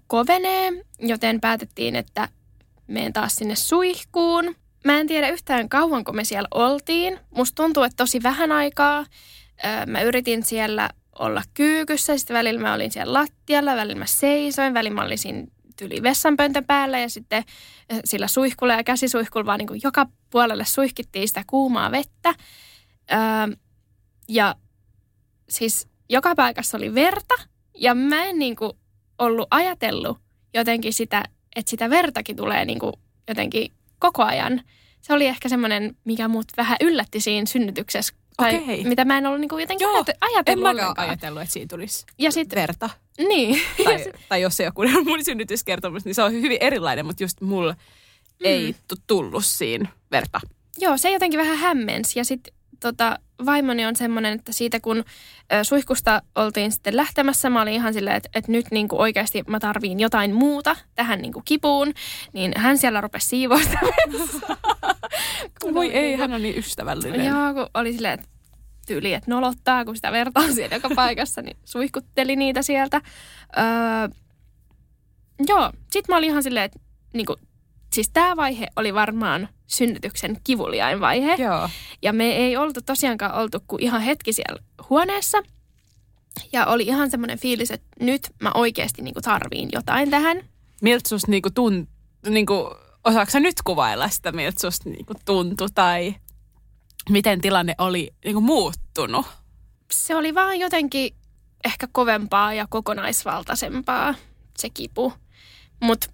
[0.07, 2.29] kovenee, joten päätettiin, että
[2.87, 4.57] menen taas sinne suihkuun.
[4.85, 7.19] Mä en tiedä yhtään kauanko me siellä oltiin.
[7.31, 9.07] Musta tuntuu, että tosi vähän aikaa.
[9.87, 14.95] Mä yritin siellä olla kyykyssä, sitten välillä mä olin siellä lattialla, välillä mä seisoin, välillä
[14.95, 17.45] mä olin siinä tyli vessanpöntön päällä ja sitten
[18.05, 22.35] sillä suihkulla ja käsisuihkulla vaan niin kuin joka puolelle suihkittiin sitä kuumaa vettä.
[23.13, 23.57] Öö,
[24.29, 24.55] ja
[25.49, 27.35] siis joka paikassa oli verta
[27.75, 28.73] ja mä en niin kuin
[29.19, 30.19] ollut ajatellut
[30.55, 31.25] jotenkin sitä,
[31.57, 32.93] että sitä vertakin tulee niin kuin
[33.29, 34.63] jotenkin koko ajan.
[35.01, 38.15] Se oli ehkä semmoinen, mikä mut vähän yllätti siinä synnytyksessä.
[38.37, 38.85] Tai Okei.
[38.85, 41.09] mitä mä en ollut niin kuin jotenkin Joo, ajate- En ajatellut mäkään ollenkaan.
[41.09, 42.91] ajatellut, että siinä tulisi Ja sit, verta.
[43.29, 43.61] niin.
[43.85, 47.41] Tai, tai jos se joku on mun synnytyskertomus, niin se on hyvin erilainen, mutta just
[47.41, 47.79] mulla mm.
[48.45, 50.41] ei tu- tullut siinä verta.
[50.79, 52.19] Joo, se jotenkin vähän hämmensi.
[52.19, 55.05] Ja sitten tota, vaimoni on semmoinen, että siitä kun
[55.63, 59.61] suihkusta oltiin sitten lähtemässä, mä olin ihan silleen, että, että nyt niin kuin oikeasti mä
[59.61, 61.93] tarviin jotain muuta tähän niin kuin kipuun.
[62.33, 63.79] Niin hän siellä rupesi siivoista.
[65.63, 67.27] Kun Voi ei, hän on niin ystävällinen.
[67.27, 68.27] Joo, kun oli silleen, että
[68.87, 73.01] tyyli, että nolottaa, kun sitä vertaa siellä joka paikassa, niin suihkutteli niitä sieltä.
[73.59, 73.65] Öö,
[75.49, 76.79] joo, sit mä olin ihan silleen, että
[77.13, 77.37] niinku,
[77.97, 81.35] siis tämä vaihe oli varmaan synnytyksen kivuliain vaihe.
[81.35, 81.69] Joo.
[82.03, 85.43] Ja me ei oltu tosiaankaan oltu kuin ihan hetki siellä huoneessa.
[86.53, 90.43] Ja oli ihan semmoinen fiilis, että nyt mä oikeasti niinku tarviin jotain tähän.
[90.83, 91.89] Miltä susta niinku tunt,
[92.29, 92.71] niinku,
[93.05, 96.15] osaatko sä nyt kuvailla sitä, miltä susta niinku tuntui tai
[97.11, 99.27] miten tilanne oli niinku muuttunut?
[99.93, 101.15] se oli vaan jotenkin
[101.65, 104.15] ehkä kovempaa ja kokonaisvaltaisempaa
[104.59, 105.13] se kipu.
[105.81, 106.11] Mutta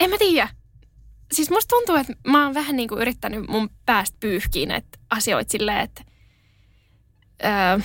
[0.00, 0.48] en mä tiedä.
[1.32, 5.50] Siis musta tuntuu, että mä oon vähän niin kuin yrittänyt mun päästä pyyhkiä näitä asioita
[5.50, 6.04] silleen, että
[7.44, 7.80] öö,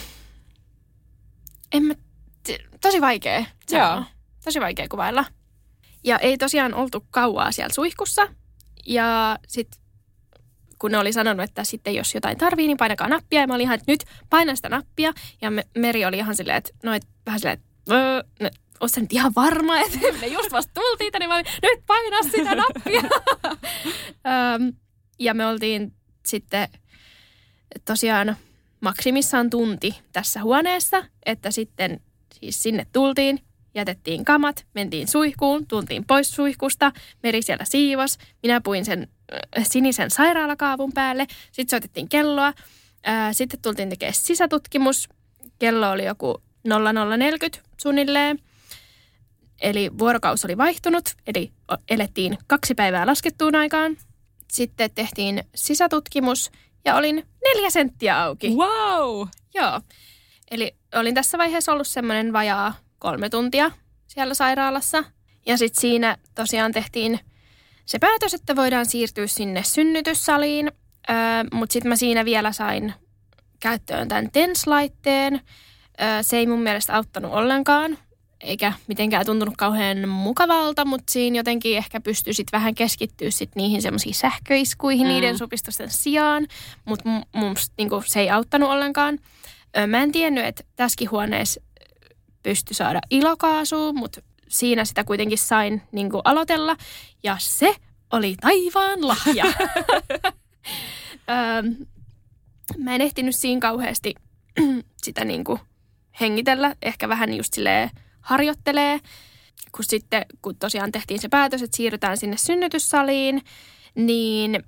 [1.72, 1.94] en mä,
[2.82, 3.88] tosi vaikea sanoa.
[3.88, 4.04] Joo.
[4.46, 5.26] Tosi vaikea kuvailla.
[6.04, 8.28] Ja ei tosiaan oltu kauaa siellä suihkussa.
[8.86, 9.84] Ja sitten
[10.80, 13.42] kun ne oli sanonut, että sitten jos jotain tarvii, niin painakaa nappia.
[13.42, 15.14] Ja mä olin ihan, että nyt painan sitä nappia.
[15.42, 18.50] Ja me, Meri oli ihan silleen, että no, et, vähän silleen, että öö,
[18.84, 21.28] oot sä nyt ihan varma, että me just vasta tultiin tänne.
[21.28, 23.02] Niin mä nyt paina sitä nappia.
[23.02, 24.74] Öm,
[25.20, 25.94] ja me oltiin
[26.26, 26.68] sitten
[27.86, 28.38] tosiaan
[28.82, 32.00] maksimissaan tunti tässä huoneessa, että sitten
[32.40, 33.40] siis sinne tultiin,
[33.76, 36.92] jätettiin kamat, mentiin suihkuun, tultiin pois suihkusta,
[37.24, 42.54] Meri siellä siivos, minä puin sen äh, sinisen sairaalakaavun päälle, sitten soitettiin kelloa,
[43.04, 45.10] ää, sitten tultiin tekemään sisätutkimus,
[45.60, 48.40] kello oli joku 0040 suunnilleen,
[49.64, 51.52] eli vuorokausi oli vaihtunut, eli
[51.90, 53.98] elettiin kaksi päivää laskettuun aikaan.
[54.52, 56.52] sitten tehtiin sisätutkimus
[56.86, 58.50] ja olin neljä senttiä auki.
[58.50, 59.28] Wow!
[59.54, 59.82] Joo.
[60.52, 63.72] Eli olin tässä vaiheessa ollut semmoinen vajaa kolme tuntia
[64.08, 65.04] siellä sairaalassa.
[65.46, 67.20] Ja sitten siinä tosiaan tehtiin
[67.86, 70.72] se päätös, että voidaan siirtyä sinne synnytyssaliin.
[71.10, 71.16] Öö,
[71.54, 72.94] Mutta sitten mä siinä vielä sain
[73.60, 75.42] käyttöön tämän TENS-laitteen.
[76.02, 77.98] Öö, se ei mun mielestä auttanut ollenkaan,
[78.44, 83.82] eikä mitenkään tuntunut kauhean mukavalta, mutta siinä jotenkin ehkä pystyi sitten vähän keskittyä sit niihin
[83.82, 85.14] semmoisiin sähköiskuihin mm.
[85.14, 86.48] niiden supistusten sijaan,
[86.86, 89.20] mutta mun niinku, se ei auttanut ollenkaan.
[89.88, 91.62] Mä en tiennyt, että tässäkin huoneessa
[92.44, 96.76] pystyi saada ilokaasua, mutta siinä sitä kuitenkin sain niin kuin aloitella.
[97.24, 97.76] Ja se
[98.12, 99.46] oli taivaan lahja.
[102.78, 104.16] Mä en ehtinyt siinä kauheasti
[105.04, 105.60] sitä niin kuin
[106.20, 106.76] hengitellä.
[106.82, 107.90] Ehkä vähän just silleen
[108.24, 109.00] harjoittelee.
[109.72, 113.42] Kun sitten, kun tosiaan tehtiin se päätös, että siirrytään sinne synnytyssaliin,
[113.96, 114.64] niin,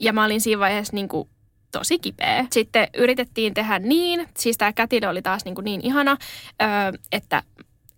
[0.00, 1.28] ja mä olin siinä vaiheessa niin kuin
[1.70, 2.46] tosi kipeä.
[2.52, 6.16] Sitten yritettiin tehdä niin, siis tämä kätilö oli taas niin, kuin niin ihana,
[7.12, 7.42] että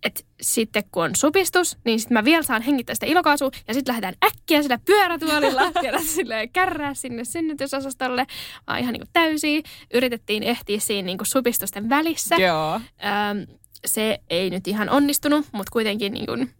[0.03, 3.91] että sitten kun on supistus, niin sitten mä vielä saan hengittää sitä ilokaasua ja sitten
[3.91, 5.61] lähdetään äkkiä sillä pyörätuolilla
[6.15, 8.27] silleen kärrää sinne synnytysosastolle.
[8.67, 9.61] Vaan ihan niin kuin täysiä.
[9.93, 12.35] Yritettiin ehtiä siinä niin kuin supistusten välissä.
[12.35, 12.73] Joo.
[12.75, 16.53] Öm, se ei nyt ihan onnistunut, mutta kuitenkin niin kuin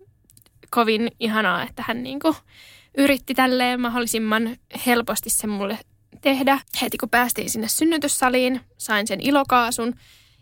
[0.69, 2.35] kovin ihanaa, että hän niin kuin
[2.97, 5.79] yritti tälleen mahdollisimman helposti sen mulle
[6.21, 6.59] tehdä.
[6.81, 9.95] Heti kun päästiin sinne synnytyssaliin, sain sen ilokaasun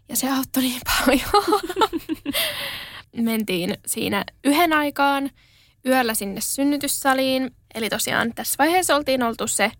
[0.09, 1.63] ja se auttoi niin paljon.
[3.15, 5.29] Mentiin siinä yhden aikaan
[5.85, 7.55] yöllä sinne synnytyssaliin.
[7.75, 9.71] Eli tosiaan tässä vaiheessa oltiin oltu se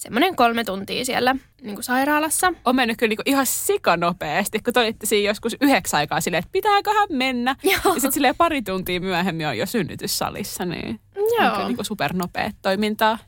[0.00, 2.52] semmoinen kolme tuntia siellä niin kuin sairaalassa.
[2.64, 6.52] On mennyt kyllä niin ihan sikanopeasti, kun te olitte siinä joskus yhdeksän aikaa silleen, että
[6.52, 7.56] pitääköhän mennä.
[7.62, 7.74] Joo.
[7.84, 11.46] Ja sitten silleen pari tuntia myöhemmin on jo synnytyssalissa, niin Joo.
[11.46, 13.18] on kyllä niin supernopeat toimintaa.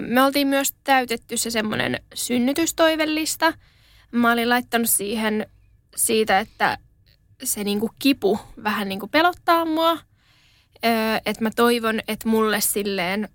[0.00, 3.52] Me oltiin myös täytetty se semmoinen synnytystoivellista.
[4.12, 5.46] Mä olin laittanut siihen
[5.96, 6.78] siitä, että
[7.44, 9.98] se niinku kipu vähän niinku pelottaa mua.
[11.26, 13.28] Että mä toivon, että mulle silleen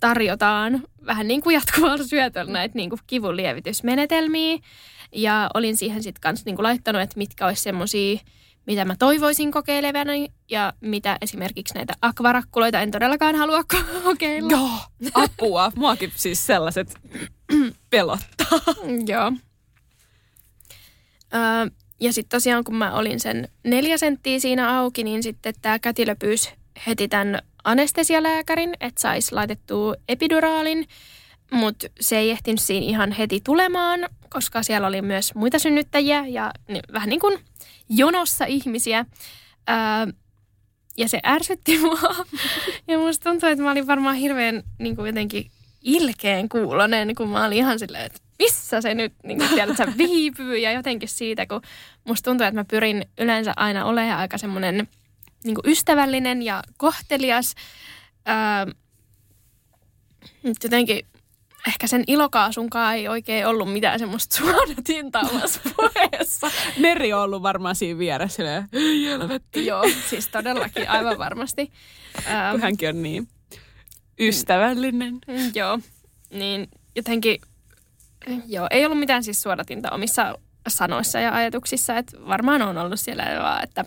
[0.00, 4.58] tarjotaan vähän niin kuin jatkuvalla syötöllä näitä niin kuin kivunlievitysmenetelmiä.
[5.12, 8.18] Ja olin siihen sitten kanssa niin kuin laittanut, että mitkä olisi semmoisia,
[8.66, 13.64] mitä mä toivoisin kokeilevani ja mitä esimerkiksi näitä akvarakkuloita en todellakaan halua
[14.04, 14.50] kokeilla.
[14.50, 14.70] Joo,
[15.14, 15.72] apua.
[15.76, 16.94] Muakin siis sellaiset
[17.90, 18.58] pelottaa.
[19.12, 19.32] Joo.
[21.34, 25.78] Ö, ja sitten tosiaan, kun mä olin sen neljä senttiä siinä auki, niin sitten tämä
[25.78, 26.52] kätilö pyysi
[26.86, 30.86] heti tämän anestesialääkärin, että saisi laitettua epiduraalin,
[31.50, 36.50] mutta se ei ehtinyt siinä ihan heti tulemaan, koska siellä oli myös muita synnyttäjiä ja
[36.68, 37.38] niin, vähän niin kuin
[37.88, 39.06] jonossa ihmisiä.
[39.66, 40.06] Ää,
[40.96, 42.26] ja se ärsytti mua.
[42.88, 45.50] ja musta tuntuu, että mä olin varmaan hirveän niin kuin jotenkin
[45.82, 50.58] ilkeen kuulonen, kun mä olin ihan silleen, että missä se nyt niin kuin, tiedät, viipyy
[50.58, 51.62] ja jotenkin siitä, kun
[52.04, 54.88] musta tuntuu, että mä pyrin yleensä aina olemaan aika semmoinen
[55.46, 57.54] niin kuin ystävällinen ja kohtelias.
[58.28, 58.74] Öö,
[60.64, 61.06] jotenkin
[61.66, 66.50] ehkä sen ilokaasunkaan ei oikein ollut mitään semmoista suodatinta omassa puheessa.
[66.78, 68.68] Meri on ollut varmaan siinä vieressä silleen,
[69.56, 71.72] Joo, siis todellakin, aivan varmasti.
[72.50, 73.28] Kun hänkin on niin
[74.20, 75.14] ystävällinen.
[75.14, 75.78] Mm, joo,
[76.30, 77.40] niin jotenkin,
[78.46, 83.24] joo, ei ollut mitään siis suodatinta omissa sanoissa ja ajatuksissa, että varmaan on ollut siellä
[83.42, 83.84] vaan, että,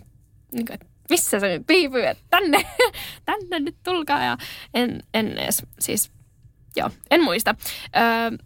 [0.52, 2.65] niin kuin, että missä se nyt viipyy, että tänne,
[3.26, 4.24] tänne nyt tulkaa.
[4.24, 4.38] Ja
[4.74, 6.12] en, en edes, siis,
[6.76, 7.56] joo, en muista.
[7.95, 8.38] Öö,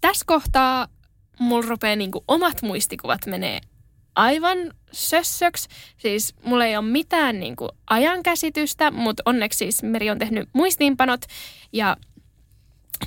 [0.00, 0.88] tässä kohtaa
[1.38, 3.60] mulla rupeaa niinku omat muistikuvat menee
[4.14, 4.58] aivan
[4.92, 5.68] sössöksi.
[5.96, 11.20] Siis mulla ei ole mitään niinku ajankäsitystä, mutta onneksi siis Meri on tehnyt muistiinpanot
[11.72, 11.96] ja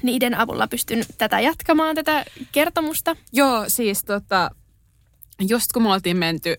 [0.04, 3.16] niiden avulla pystyn tätä jatkamaan, tätä kertomusta.
[3.34, 4.52] Joo, siis tota,
[5.48, 6.56] just kun me oltiin menty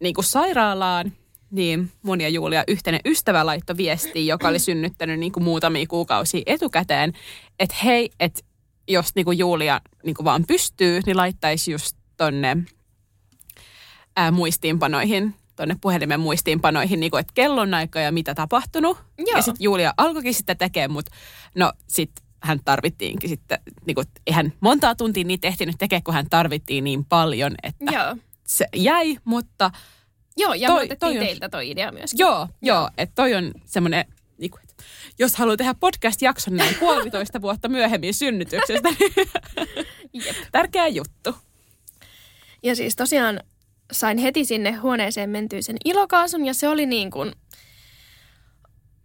[0.00, 1.12] niin kuin sairaalaan,
[1.56, 6.42] niin mun ja Julia yhteinen ystävä laittoi viestiä, joka oli synnyttänyt niin kuin muutamia kuukausia
[6.46, 7.12] etukäteen,
[7.58, 8.42] että hei, että
[8.88, 12.56] jos niin kuin Julia niin kuin vaan pystyy, niin laittaisi just tonne
[14.16, 18.98] ää, muistiinpanoihin, tonne puhelimen muistiinpanoihin, niin kuin, että kellonaika ja mitä tapahtunut.
[19.18, 19.36] Joo.
[19.36, 21.12] Ja sitten Julia alkoikin sitä tekemään, mutta
[21.54, 26.30] no sitten hän tarvittiinkin sitten, niin kuin, eihän montaa tuntia niitä ehtinyt tekemään, kun hän
[26.30, 28.16] tarvittiin niin paljon, että Joo.
[28.46, 29.70] se jäi, mutta
[30.36, 32.18] Joo, ja Toi- me toi on- teiltä toi idea myöskin.
[32.18, 34.04] Joo, joo, että toi on semmoinen,
[34.38, 34.84] niin kuin, että
[35.18, 38.88] jos haluaa tehdä podcast-jakson näin puolitoista vuotta myöhemmin synnytyksestä,
[40.12, 40.36] niin Jep.
[40.52, 41.34] tärkeä juttu.
[42.62, 43.40] Ja siis tosiaan
[43.92, 47.32] sain heti sinne huoneeseen mentyä sen ilokaasun ja se oli niin kuin...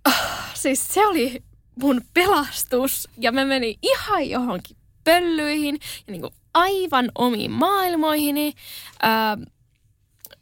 [0.05, 1.43] Ah, siis se oli
[1.75, 8.53] mun pelastus ja mä menin ihan johonkin pöllyihin ja niin kuin aivan omiin maailmoihini.
[9.03, 9.45] Öö,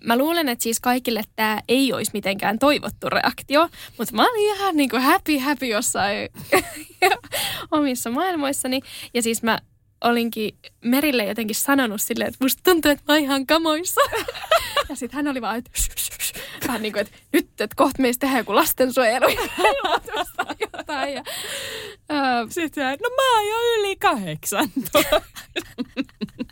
[0.03, 4.77] mä luulen, että siis kaikille tämä ei olisi mitenkään toivottu reaktio, mutta mä olin ihan
[4.77, 6.29] niin kuin happy happy jossain
[7.71, 8.81] omissa maailmoissani.
[9.13, 9.59] Ja siis mä
[10.03, 14.01] olinkin Merille jotenkin sanonut silleen, että musta tuntuu, että mä oon ihan kamoissa.
[14.89, 15.71] ja sitten hän oli vaan, että
[16.67, 19.25] vähän niin kuin, että nyt, että kohta meistä tehdään joku lastensuojelu
[20.59, 21.13] jotain.
[21.13, 21.23] Ja,
[22.11, 24.69] uh, sitten no mä oon jo yli kahdeksan.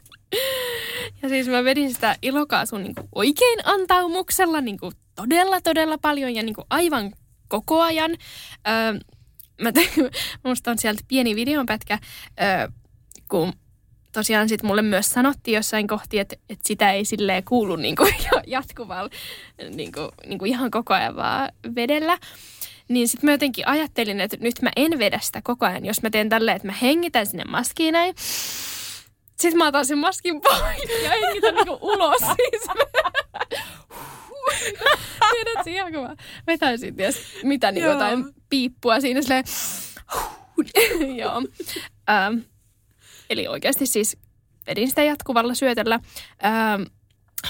[1.22, 4.80] ja siis mä vedin sitä ilokaasun niin oikein antaumuksella niin
[5.16, 7.14] todella, todella paljon ja niin aivan
[7.48, 8.12] koko ajan.
[8.68, 9.00] Öö,
[9.62, 9.90] mä tein,
[10.44, 12.00] musta on sieltä pieni videonpätkä,
[12.42, 12.68] öö,
[13.30, 13.54] kun
[14.12, 17.96] tosiaan sit mulle myös sanottiin jossain kohti, että, että sitä ei silleen kuulu niin
[18.48, 19.10] jatkuvalla
[19.70, 22.18] niin kuin, niin kuin ihan koko ajan vaan vedellä.
[22.90, 26.10] Niin sitten mä jotenkin ajattelin, että nyt mä en vedä sitä koko ajan, jos mä
[26.10, 28.16] teen tälleen, että mä hengitän sinne maskiin näin.
[29.40, 32.64] Sitten mä otan sen maskin pois ja hengitän niinku ulos siis.
[35.32, 36.16] Tiedätkö ihan kun mä
[36.48, 39.44] vetäisin ties mitä niin jotain piippua siinä silleen.
[41.18, 41.42] Joo.
[42.10, 42.40] Ähm,
[43.30, 44.18] eli oikeasti siis
[44.68, 46.00] vedin sitä jatkuvalla syötöllä.
[46.46, 46.82] Ähm,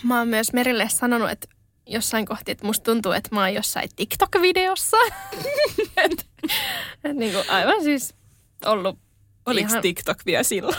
[0.04, 1.48] mä oon myös Merille sanonut, että
[1.86, 4.98] jossain kohti, että musta tuntuu, että mä oon jossain TikTok-videossa.
[5.98, 6.28] et,
[7.04, 8.14] et niin kuin aivan siis
[8.66, 9.00] ollut
[9.46, 9.82] Oliko ihan...
[9.82, 10.76] TikTok vielä silloin?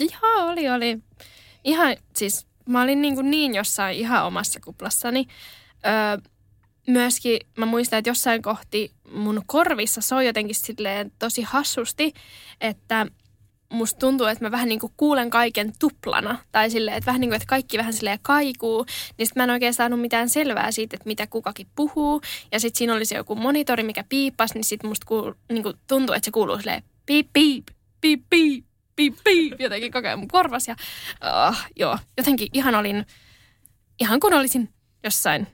[0.00, 0.98] Joo, oli, oli.
[1.64, 5.26] Ihan siis, mä olin niin, kuin niin jossain ihan omassa kuplassani.
[5.86, 6.30] Öö,
[6.86, 12.12] myöskin mä muistan, että jossain kohti mun korvissa soi jotenkin silleen tosi hassusti,
[12.60, 13.06] että
[13.72, 16.38] musta tuntuu, että mä vähän niin kuin kuulen kaiken tuplana.
[16.52, 18.86] Tai silleen, että vähän niin kuin, että kaikki vähän silleen kaikuu.
[19.18, 22.20] Niin sit mä en oikein saanut mitään selvää siitä, että mitä kukakin puhuu.
[22.52, 25.76] Ja sitten siinä oli se joku monitori, mikä piippasi, niin sit musta kuul, niin kuin
[25.86, 27.66] tuntuu, että se kuuluu silleen piip, piip,
[28.00, 28.64] piip, piip,
[28.98, 30.68] piip, piip, jotenkin koko ajan mun korvas.
[30.68, 30.76] Ja
[31.48, 33.06] uh, joo, jotenkin ihan olin,
[34.00, 34.68] ihan kun olisin
[35.04, 35.46] jossain,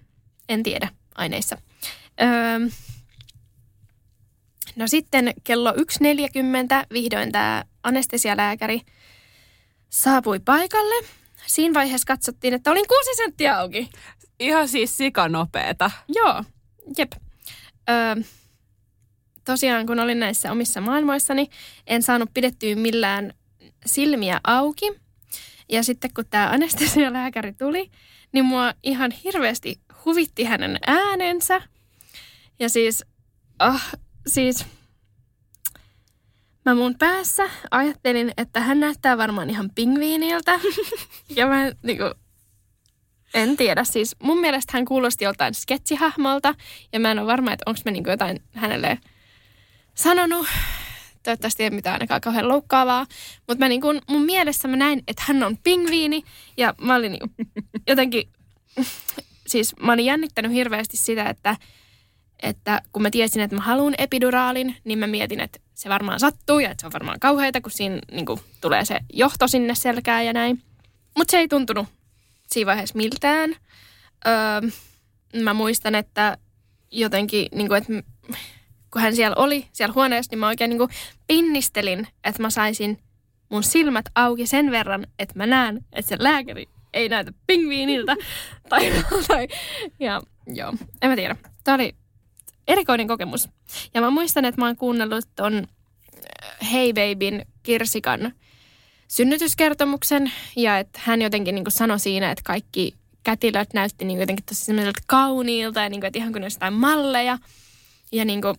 [0.48, 1.58] en tiedä, aineissa.
[2.22, 2.68] Öö,
[4.76, 5.76] no sitten kello 1.40
[6.92, 8.80] vihdoin tämä anestesialääkäri
[9.90, 11.06] saapui paikalle.
[11.46, 13.90] Siinä vaiheessa katsottiin, että olin kuusi senttiä auki.
[14.40, 15.90] Ihan siis sikanopeeta.
[16.08, 16.44] Joo,
[16.98, 17.12] jep.
[17.90, 18.24] Öö,
[19.44, 21.48] tosiaan kun olin näissä omissa maailmoissani,
[21.86, 23.32] en saanut pidettyä millään
[23.86, 24.92] silmiä auki.
[25.68, 27.90] Ja sitten kun tämä anestesialääkäri tuli,
[28.32, 31.62] niin mua ihan hirveästi huvitti hänen äänensä.
[32.58, 33.04] Ja siis,
[33.60, 33.80] oh,
[34.26, 34.66] siis
[36.64, 40.60] mä mun päässä ajattelin, että hän näyttää varmaan ihan pingviiniltä.
[41.36, 42.04] ja mä niinku,
[43.34, 43.84] en tiedä.
[43.84, 46.54] Siis mun mielestä hän kuulosti joltain sketsihahmolta.
[46.92, 48.98] Ja mä en ole varma, että onko mä niinku jotain hänelle
[49.94, 50.46] sanonut.
[51.22, 53.06] Toivottavasti ei mitään ainakaan kauhean loukkaavaa.
[53.48, 56.24] Mutta mä niinku, mun mielessä mä näin, että hän on pingviini.
[56.56, 57.30] Ja mä olin niinku,
[57.88, 58.28] jotenkin...
[59.46, 61.56] siis mä olin jännittänyt hirveästi sitä, että,
[62.42, 66.58] että kun mä tiesin, että mä haluan epiduraalin, niin mä mietin, että se varmaan sattuu
[66.58, 70.26] ja että se on varmaan kauheita, kun siinä niin kuin, tulee se johto sinne selkään
[70.26, 70.62] ja näin.
[71.16, 71.86] Mutta se ei tuntunut
[72.46, 73.56] siinä vaiheessa miltään.
[74.26, 74.70] Öö,
[75.42, 76.38] mä muistan, että
[76.90, 77.92] jotenkin, niin kuin, että
[78.94, 80.90] kun hän siellä oli, siellä huoneessa, niin mä oikein niin kuin
[81.26, 82.98] pinnistelin, että mä saisin
[83.48, 88.16] mun silmät auki sen verran, että mä näen, että se lääkäri ei näytä pingviiniltä.
[88.70, 88.92] tai,
[89.28, 89.48] tai,
[90.00, 91.36] ja joo, en mä tiedä.
[91.64, 91.94] Tämä oli
[92.68, 93.48] erikoinen kokemus.
[93.94, 98.32] Ja mä muistan, että mä oon kuunnellut ton äh, Hey Babyn Kirsikan
[99.08, 104.64] synnytyskertomuksen ja että hän jotenkin niin sanoi siinä, että kaikki kätilöt näytti niin jotenkin tosi
[104.64, 107.38] semmoiselta kauniilta ja niin kuin, että ihan kuin ne jotain malleja.
[108.12, 108.54] Ja niin kuin,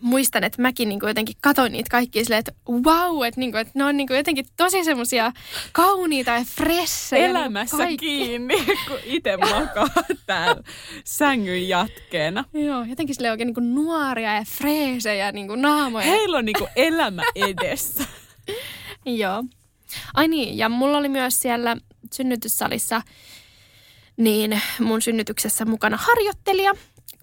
[0.00, 3.60] muistan, että mäkin niin kuin jotenkin katoin niitä kaikkia silleen, että wow, että, niin kuin,
[3.60, 5.32] että ne on niin kuin jotenkin tosi semmoisia
[5.72, 7.26] kauniita ja fressejä.
[7.26, 8.54] Niin Elämässä niin kiinni,
[8.88, 10.62] kun itse makaa täällä
[11.04, 12.44] sängyn jatkeena.
[12.54, 16.06] Joo, jotenkin sille oikein niin kuin nuoria ja freesejä niin kuin naamoja.
[16.06, 18.04] Heillä on niin kuin elämä edessä.
[19.06, 19.44] Joo.
[20.14, 21.76] Ai niin, ja mulla oli myös siellä
[22.12, 23.02] synnytyssalissa
[24.16, 26.72] niin mun synnytyksessä mukana harjoittelija,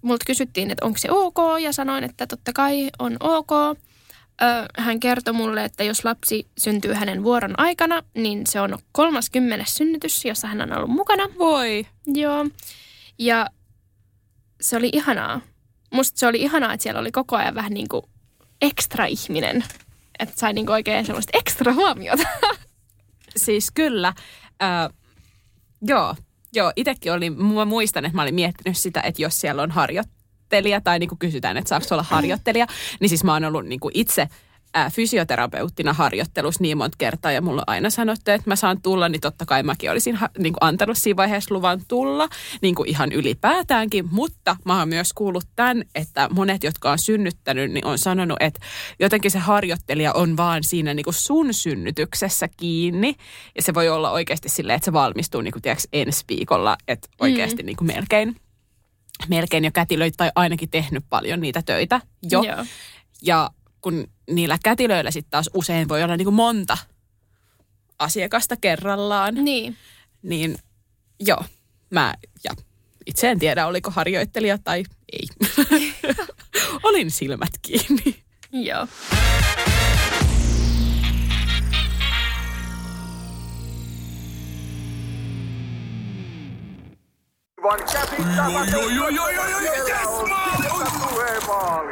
[0.01, 3.49] multa kysyttiin, että onko se ok, ja sanoin, että totta kai on ok.
[4.77, 9.65] hän kertoi mulle, että jos lapsi syntyy hänen vuoron aikana, niin se on 30.
[9.67, 11.23] synnytys, jossa hän on ollut mukana.
[11.37, 11.85] Voi.
[12.05, 12.45] Joo.
[13.19, 13.49] Ja
[14.61, 15.41] se oli ihanaa.
[15.93, 18.05] Musta se oli ihanaa, että siellä oli koko ajan vähän niin kuin
[18.61, 19.63] ekstra ihminen.
[20.19, 22.23] Että sai niin kuin oikein semmoista ekstra huomiota.
[23.37, 24.13] Siis kyllä.
[24.63, 24.89] Äh,
[25.81, 26.15] joo,
[26.53, 30.03] Joo, itsekin olin, mä muistan, että mä olin miettinyt sitä, että jos siellä on harjo,
[30.47, 32.67] harjoittelija tai niin kuin kysytään, että saako olla harjoittelija,
[32.99, 34.27] niin siis mä oon ollut niin kuin itse
[34.78, 39.09] ää, fysioterapeuttina harjoittelussa niin monta kertaa ja mulla on aina sanottu, että mä saan tulla,
[39.09, 42.30] niin totta kai mäkin olisin ha, niin kuin antanut siinä vaiheessa luvan tulla
[42.61, 47.71] niin kuin ihan ylipäätäänkin, mutta mä oon myös kuullut tämän, että monet, jotka on synnyttänyt,
[47.71, 48.59] niin on sanonut, että
[48.99, 53.15] jotenkin se harjoittelija on vaan siinä niin kuin sun synnytyksessä kiinni
[53.55, 57.07] ja se voi olla oikeasti silleen, että se valmistuu niin kuin, tiedätkö, ensi viikolla, että
[57.19, 57.65] oikeasti mm.
[57.65, 58.36] niin kuin melkein
[59.28, 62.01] melkein jo kätilöitä tai ainakin tehnyt paljon niitä töitä
[62.32, 62.43] jo.
[62.43, 62.65] Joo.
[63.21, 63.49] Ja
[63.82, 66.78] kun niillä kätilöillä sitten taas usein voi olla niin kuin monta
[67.99, 69.78] asiakasta kerrallaan, Niin.
[70.21, 70.57] niin
[71.19, 71.43] joo,
[71.89, 72.13] mä
[72.43, 72.51] ja
[73.05, 75.28] itse en tiedä, oliko harjoittelija tai ei.
[76.84, 78.23] Olin silmät kiinni.
[78.51, 78.88] Joo.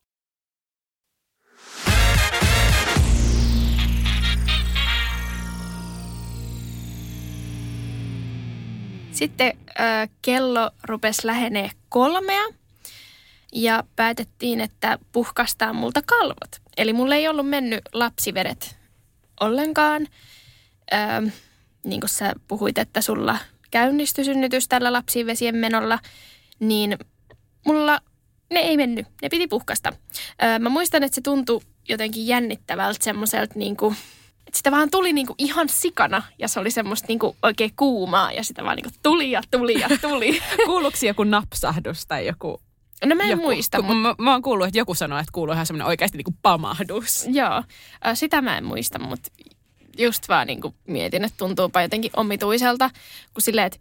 [9.10, 12.44] Sitten äh, kello rupesi lähenee kolmea
[13.54, 16.60] ja päätettiin, että puhkastaa multa kalvot.
[16.76, 18.76] Eli mulle ei ollut mennyt lapsivedet
[19.40, 20.06] ollenkaan.
[20.92, 21.26] Ähm,
[21.84, 23.38] niin kuin sä puhuit, että sulla
[23.70, 25.98] käynnistyi synnytys tällä lapsivesien menolla,
[26.60, 26.98] niin
[27.66, 28.00] mulla
[28.50, 29.06] ne ei mennyt.
[29.22, 29.92] Ne piti puhkasta.
[30.42, 33.96] Öö, mä muistan, että se tuntui jotenkin jännittävältä semmoiselta niin kuin,
[34.46, 37.72] että sitä vaan tuli niin kuin ihan sikana ja se oli semmoista niin kuin oikein
[37.76, 40.40] kuumaa ja sitä vaan niin kuin tuli ja tuli ja tuli.
[40.66, 42.60] Kuuluuko joku napsahdus tai joku...
[43.06, 45.32] No mä en joku, muista, kun mutta mä, mä oon kuullut, että joku sanoo, että
[45.32, 47.26] kuuluu ihan semmoinen oikeasti niin kuin pamahdus.
[47.28, 47.62] joo,
[48.14, 49.30] sitä mä en muista, mutta
[49.98, 52.90] just vaan niin kuin mietin, että tuntuupa jotenkin omituiselta,
[53.34, 53.78] kun silleen, että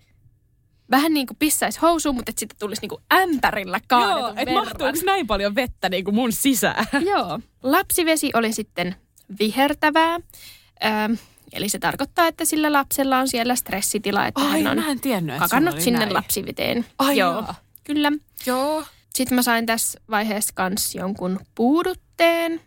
[0.91, 4.53] vähän niin kuin pissaisi housuun, mutta että sitten tulisi niin kuin ämpärillä kaadetun Joo, että
[4.53, 6.86] mahtuuko näin paljon vettä niin kuin mun sisään?
[7.11, 7.39] Joo.
[7.63, 8.95] Lapsivesi oli sitten
[9.39, 10.15] vihertävää.
[10.15, 11.17] Ö,
[11.53, 14.99] eli se tarkoittaa, että sillä lapsella on siellä stressitila, että Ai, hän on mä en
[14.99, 16.13] tiennyt, kakannut sinne näin.
[16.13, 16.86] lapsiveteen.
[16.99, 17.55] Ai Joo, jaa.
[17.84, 18.11] kyllä.
[18.45, 18.84] Joo.
[19.18, 22.61] Sitten mä sain tässä vaiheessa kans jonkun puudutteen.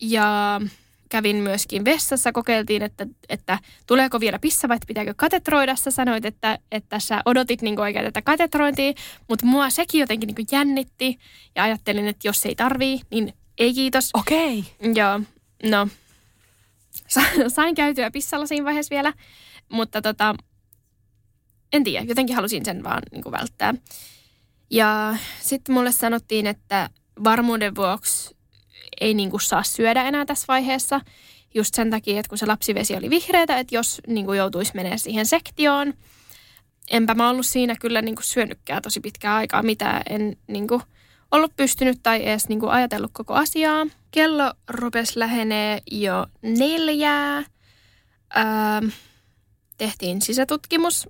[0.00, 0.60] Ja
[1.08, 5.76] kävin myöskin vessassa, kokeiltiin, että, että tuleeko vielä pissa vai että pitääkö katetroida.
[5.76, 8.92] Sä sanoit, että, että sä odotit niin oikein tätä katetrointia,
[9.28, 11.18] mutta mua sekin jotenkin niin jännitti.
[11.56, 14.10] Ja ajattelin, että jos ei tarvii, niin ei kiitos.
[14.14, 14.64] Okei.
[14.94, 15.20] Joo,
[15.70, 15.88] no.
[17.08, 19.12] Sa- Sain käytyä pissalla siinä vaiheessa vielä,
[19.68, 20.34] mutta tota,
[21.72, 23.74] en tiedä, jotenkin halusin sen vaan niin välttää.
[24.70, 26.90] Ja sitten mulle sanottiin, että
[27.24, 28.36] varmuuden vuoksi
[29.00, 31.00] ei niin kuin saa syödä enää tässä vaiheessa.
[31.54, 34.98] Just sen takia, että kun se lapsivesi oli vihreätä, että jos niin kuin joutuisi menemään
[34.98, 35.94] siihen sektioon.
[36.90, 40.02] Enpä mä ollut siinä kyllä niin kuin syönytkään tosi pitkää aikaa mitään.
[40.08, 40.82] En niin kuin
[41.30, 43.86] ollut pystynyt tai edes niin kuin ajatellut koko asiaa.
[44.10, 47.38] Kello rupesi lähenee jo neljää.
[48.36, 48.90] Öö,
[49.78, 51.08] tehtiin sisätutkimus.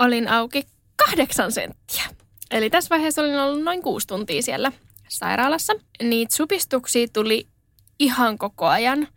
[0.00, 2.19] Olin auki kahdeksan senttiä.
[2.50, 4.72] Eli tässä vaiheessa olin ollut noin kuusi tuntia siellä
[5.08, 5.72] sairaalassa.
[6.02, 7.46] Niitä supistuksia tuli
[7.98, 9.08] ihan koko ajan.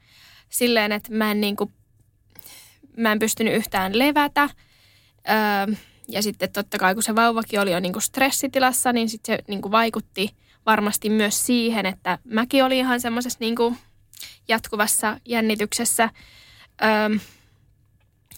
[0.50, 1.74] Silleen, että mä en, niin kuin,
[2.98, 4.50] mä en pystynyt yhtään levätä.
[5.30, 5.76] Öö,
[6.08, 9.44] ja sitten totta kai, kun se vauvakin oli jo niin kuin stressitilassa, niin sitten se
[9.48, 13.56] niin kuin vaikutti varmasti myös siihen, että mäkin olin ihan semmoisessa niin
[14.48, 16.10] jatkuvassa jännityksessä.
[16.84, 17.18] Öö,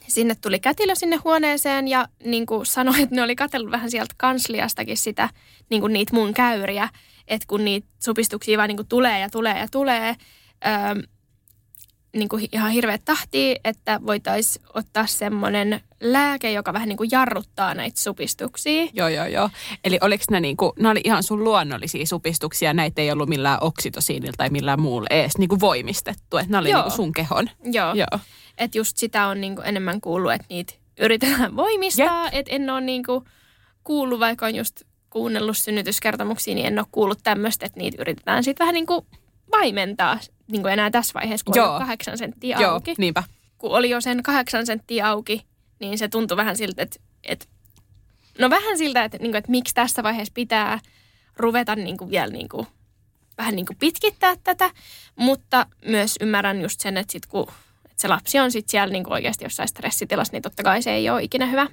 [0.08, 4.16] sinne tuli kätilö sinne huoneeseen ja niin kuin sanoi, että ne oli katsellut vähän sieltä
[4.18, 5.30] kansliastakin sitä,
[5.70, 6.90] niin kuin niitä mun käyriä,
[7.28, 10.16] että kun niitä supistuksia vaan niin kuin tulee ja tulee ja tulee,
[10.68, 11.04] öö,
[12.16, 17.74] niin kuin ihan hirveät tahtia, että voitaisiin ottaa semmoinen lääke, joka vähän niin kuin jarruttaa
[17.74, 18.88] näitä supistuksia.
[18.94, 19.50] Joo, joo, joo.
[19.84, 24.34] Eli oliko ne niinku, ne oli ihan sun luonnollisia supistuksia, näitä ei ollut millään oksitosiinilla
[24.38, 26.82] tai millään muulla edes niinku voimistettu, että ne oli Joo.
[26.82, 27.50] niinku sun kehon.
[27.64, 27.94] Joo.
[27.94, 28.20] Joo.
[28.58, 32.30] Että just sitä on niinku enemmän kuullut, että niitä yritetään voimistaa.
[32.32, 33.24] Että en ole niinku
[33.84, 38.66] kuullut, vaikka on just kuunnellut synnytyskertomuksia, niin en ole kuullut tämmöistä, että niitä yritetään sitten
[38.66, 39.08] vähän niinku
[39.52, 40.20] vaimentaa
[40.52, 41.74] niin kuin enää tässä vaiheessa, kun Joo.
[41.74, 42.94] jo kahdeksan senttiä Joo, auki.
[42.98, 43.24] niinpä.
[43.58, 45.46] Kun oli jo sen kahdeksan senttiä auki,
[45.80, 47.46] niin se tuntui vähän siltä, että, että
[48.40, 50.80] no vähän siltä, että, niin kuin, että miksi tässä vaiheessa pitää
[51.38, 52.68] ruveta niin kuin vielä niin kuin,
[53.38, 54.70] vähän niin kuin pitkittää tätä,
[55.16, 57.48] mutta myös ymmärrän just sen, että sit kun
[57.96, 61.24] se lapsi on sit siellä niin oikeasti jossain stressitilassa, niin totta kai se ei ole
[61.24, 61.68] ikinä hyvä.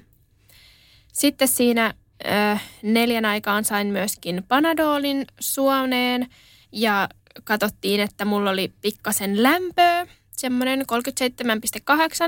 [1.13, 1.93] Sitten siinä
[2.25, 6.27] ö, neljän aikaan sain myöskin Panadolin suoneen
[6.71, 7.09] ja
[7.43, 10.85] katsottiin, että mulla oli pikkasen lämpöä, semmoinen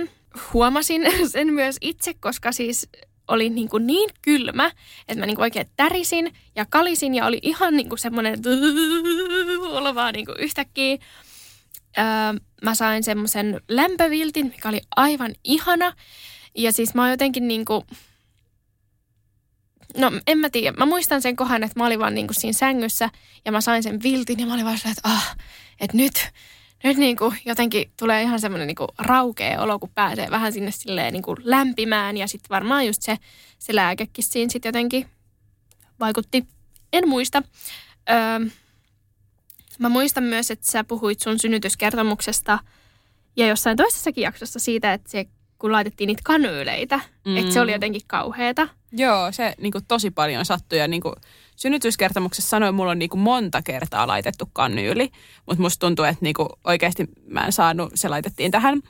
[0.04, 0.10] 37,8.
[0.54, 2.90] Huomasin sen myös itse, koska siis
[3.28, 4.72] oli niin, kuin niin kylmä,
[5.08, 8.40] että mä niin kuin oikein tärisin ja kalisin ja oli ihan niin kuin semmoinen
[9.78, 10.98] olo vaan niin kuin yhtäkkiä.
[11.98, 15.94] Öö, mä sain semmoisen lämpöviltin, mikä oli aivan ihana.
[16.58, 17.82] Ja siis mä oon jotenkin niin kuin,
[19.98, 22.54] no en mä tiedä, mä muistan sen kohan, että mä olin vaan niin kuin siinä
[22.54, 23.10] sängyssä
[23.46, 25.38] ja mä sain sen viltin ja mä olin vaan silleen, että ah,
[25.80, 26.32] että nyt,
[26.84, 30.72] nyt niin kuin jotenkin tulee ihan semmoinen niin kuin raukea olo, kun pääsee vähän sinne
[30.72, 33.18] silleen niin kuin lämpimään ja sitten varmaan just se,
[33.60, 35.08] se lääkekin siinä sitten jotenkin
[36.00, 36.46] vaikutti.
[36.94, 37.44] En muista.
[38.10, 38.50] Öö,
[39.80, 42.60] mä muistan myös, että sä puhuit sun synnytyskertomuksesta
[43.36, 45.26] ja jossain toisessakin jaksossa siitä, että se,
[45.60, 47.38] kun laitettiin niitä kanyyleitä, mm.
[47.38, 48.68] että se oli jotenkin kauheata.
[48.92, 51.16] Joo, se niin kuin, tosi paljon sattui ja niin kuin,
[51.56, 55.12] synnytyskertomuksessa sanoin, mulla on niin kuin, monta kertaa laitettu kanyyli,
[55.46, 58.82] mutta musta tuntuu, että niin kuin, oikeasti mä en saanut, se laitettiin tähän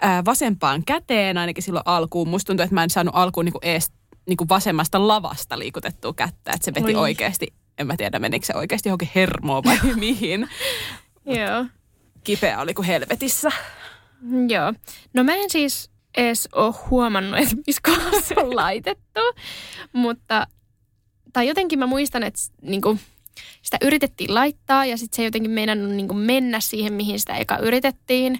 [0.00, 2.28] ää, vasempaan käteen ainakin silloin alkuun.
[2.28, 3.92] Musta tuntuu, että mä en saanut alkuun niin kuin, ees
[4.26, 7.00] niin kuin vasemmasta lavasta liikutettua kättä, että se veti Oi.
[7.00, 7.46] oikeasti,
[7.78, 10.48] en mä tiedä menikö se oikeasti johonkin hermoon vai mihin.
[11.38, 11.66] Joo.
[12.24, 13.50] Kipeä oli kuin helvetissä.
[14.48, 14.74] Joo.
[15.14, 19.20] No mä en siis edes ole huomannut, että missä kohdassa se on laitettu,
[19.92, 20.46] mutta
[21.32, 22.98] tai jotenkin mä muistan, että niinku,
[23.62, 28.38] sitä yritettiin laittaa ja sitten se jotenkin meinannut niinku mennä siihen, mihin sitä eka yritettiin.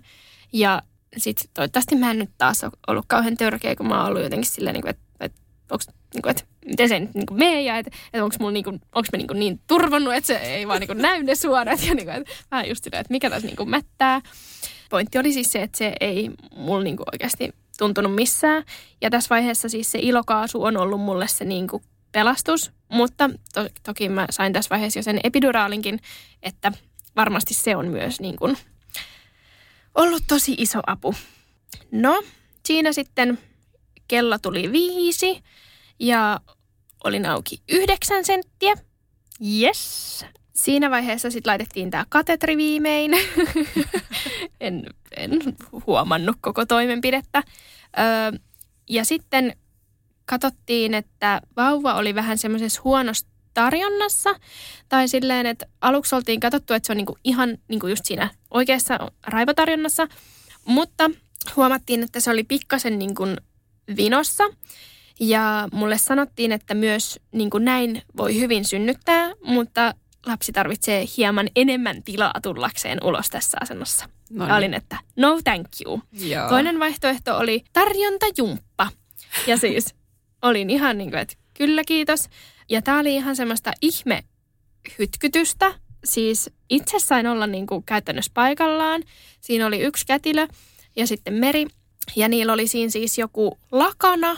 [0.53, 0.83] Ja
[1.17, 4.51] sitten toivottavasti mä en nyt taas ole ollut kauhean törkeä, kun mä oon ollut jotenkin
[4.51, 5.33] silleen, niinku, että et,
[5.71, 9.09] onks, niinku, et, miten se nyt niinku menee ja että et onko mulla niinku, onks
[9.13, 12.29] mä niinku niin turvannut, että se ei vaan niinku näy ne suorat ja niinku, et,
[12.51, 14.21] vähän just silleen, että mikä tässä niinku mättää.
[14.91, 18.65] Pointti oli siis se, että se ei mulla niinku oikeasti tuntunut missään.
[19.01, 24.09] Ja tässä vaiheessa siis se ilokaasu on ollut mulle se niinku pelastus, mutta to- toki
[24.09, 26.01] mä sain tässä vaiheessa jo sen epiduraalinkin,
[26.43, 26.73] että
[27.17, 28.57] varmasti se on myös niin kuin
[29.95, 31.15] ollut tosi iso apu.
[31.91, 32.23] No,
[32.67, 33.39] siinä sitten
[34.09, 35.43] kello tuli viisi
[35.99, 36.41] ja
[37.05, 38.75] olin auki yhdeksän senttiä.
[39.61, 40.25] Yes.
[40.53, 43.11] Siinä vaiheessa sitten laitettiin tämä katetri viimein.
[44.61, 44.87] en,
[45.17, 45.41] en
[45.87, 47.43] huomannut koko toimenpidettä.
[47.99, 48.39] Öö,
[48.89, 49.57] ja sitten
[50.25, 54.35] katsottiin, että vauva oli vähän semmoisessa huonossa tarjonnassa.
[54.89, 58.99] Tai silleen, että aluksi oltiin katsottu, että se on niinku ihan niinku just siinä oikeassa
[59.27, 60.09] raivotarjonnassa.
[60.65, 61.11] Mutta
[61.57, 63.25] huomattiin, että se oli pikkasen niinku
[63.97, 64.45] vinossa.
[65.21, 69.95] Ja mulle sanottiin, että myös niin kuin näin voi hyvin synnyttää, mutta
[70.27, 74.09] lapsi tarvitsee hieman enemmän tilaa tullakseen ulos tässä asennossa.
[74.31, 76.03] No Ja olin, että no thank you.
[76.13, 76.49] Joo.
[76.49, 78.89] Toinen vaihtoehto oli tarjontajumppa.
[79.47, 79.95] Ja siis
[80.43, 82.29] olin ihan niin kuin, että kyllä kiitos.
[82.71, 84.25] Ja tämä oli ihan semmoista ihme
[84.99, 85.75] hytkytystä.
[86.05, 89.03] Siis itse sain olla niin kuin käytännössä paikallaan.
[89.41, 90.47] Siinä oli yksi kätilö
[90.97, 91.67] ja sitten meri.
[92.17, 94.37] Ja niillä oli siinä siis joku lakana.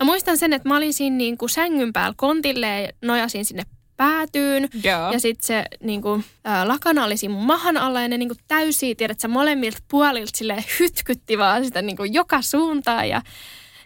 [0.00, 3.62] Mä muistan sen, että mä olin siinä niin kuin sängyn päällä kontille ja nojasin sinne
[3.96, 4.68] päätyyn.
[4.84, 5.12] Joo.
[5.12, 8.94] Ja sitten se niinku, ää, lakana oli siinä mun mahan alla ja ne niinku täysiä,
[8.94, 13.08] tiedätkö, molemmilta puolilta sille hytkytti vaan sitä niinku joka suuntaan.
[13.08, 13.22] Ja,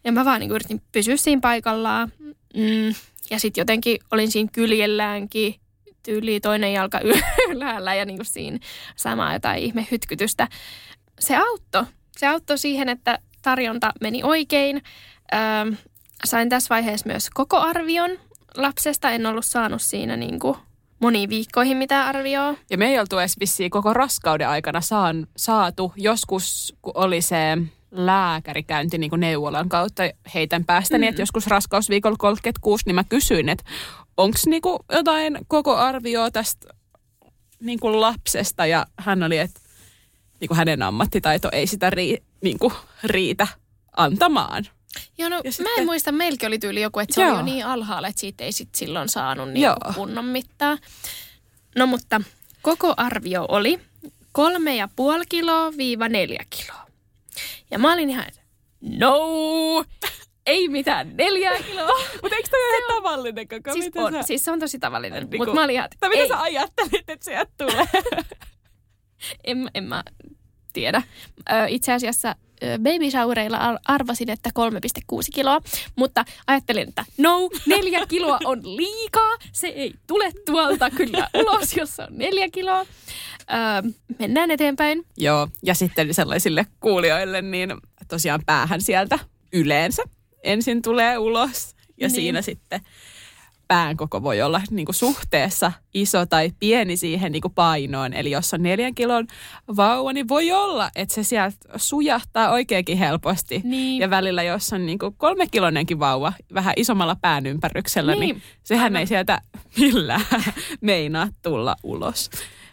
[0.04, 2.12] ja mä vaan niinku yritin pysyä siinä paikallaan.
[2.56, 2.94] Mm,
[3.30, 5.54] ja sitten jotenkin olin siinä kyljelläänkin
[6.02, 7.00] tyyli toinen jalka
[7.50, 8.58] ylhäällä ja niinku siinä
[8.96, 10.48] samaa jotain ihme hytkytystä.
[11.20, 11.84] Se auttoi.
[12.18, 14.82] Se auttoi siihen, että tarjonta meni oikein.
[15.34, 15.72] Öö,
[16.24, 18.10] sain tässä vaiheessa myös koko arvion
[18.56, 19.10] lapsesta.
[19.10, 20.56] En ollut saanut siinä niin kuin
[21.00, 22.54] moniin viikkoihin mitään arvioa.
[22.70, 25.92] Ja me ei oltu edes vissiin koko raskauden aikana saan, saatu.
[25.96, 27.58] Joskus, kun oli se
[27.90, 30.02] lääkärikäynti niin kuin neuvolan kautta
[30.34, 31.08] heitän päästäni, mm.
[31.08, 33.64] että joskus raskausviikolla 36, niin mä kysyin, että
[34.16, 36.68] onko niin kuin jotain koko arvioa tästä
[37.60, 38.66] niin kuin lapsesta.
[38.66, 39.60] Ja hän oli, että
[40.40, 42.72] niin kuin hänen ammattitaito ei sitä rii, niin kuin
[43.04, 43.46] riitä
[43.96, 44.64] antamaan.
[45.18, 47.30] Joo, no Ja mä sitten- en muista, meilläkin oli tyyli joku, että se Joo.
[47.30, 50.78] oli jo niin alhaalla, että siitä ei sit silloin saanut niin kunnon mittaa.
[51.76, 52.20] No mutta
[52.62, 53.80] koko arvio oli
[54.32, 56.86] kolme ja puoli kiloa viiva neljä kiloa.
[57.70, 58.24] Ja mä olin ihan,
[58.80, 59.18] no,
[60.46, 61.86] ei mitään neljää kiloa.
[62.22, 63.72] Mutta eikö toi ole ihan tavallinen koko?
[63.72, 66.28] Siis, on, sä, siis se on tosi tavallinen, Niinku- mutta mä olin ihan, mitä ei.
[66.28, 67.86] sä ajattelit, että sieltä tulee?
[69.44, 70.04] en, en mä
[70.72, 71.02] tiedä.
[71.52, 72.34] Ö, itse asiassa
[72.78, 75.60] baby showereilla ar- arvasin, että 3,6 kiloa,
[75.96, 79.36] mutta ajattelin, että no, neljä kiloa on liikaa.
[79.52, 82.80] Se ei tule tuolta kyllä ulos, jos se on neljä kiloa.
[82.80, 85.04] Ö, mennään eteenpäin.
[85.16, 87.74] Joo, ja sitten sellaisille kuulijoille, niin
[88.08, 89.18] tosiaan päähän sieltä
[89.52, 90.02] yleensä
[90.42, 91.76] ensin tulee ulos.
[92.00, 92.14] Ja Niin.
[92.14, 92.80] siinä sitten
[93.68, 98.12] pään koko voi olla niin kuin suhteessa iso tai pieni siihen niin kuin painoon.
[98.12, 99.26] Eli jos on neljän kilon
[99.76, 103.60] vauva, niin voi olla, että se sieltä sujahtaa oikeinkin helposti.
[103.64, 104.00] Niin.
[104.00, 108.42] Ja välillä, jos on niin kuin kolme kilonenkin vauva vähän isommalla pään ympäryksellä, niin, Niin.
[108.62, 109.40] sehän ei sieltä
[109.78, 110.20] millään
[110.80, 112.30] meinaa tulla ulos.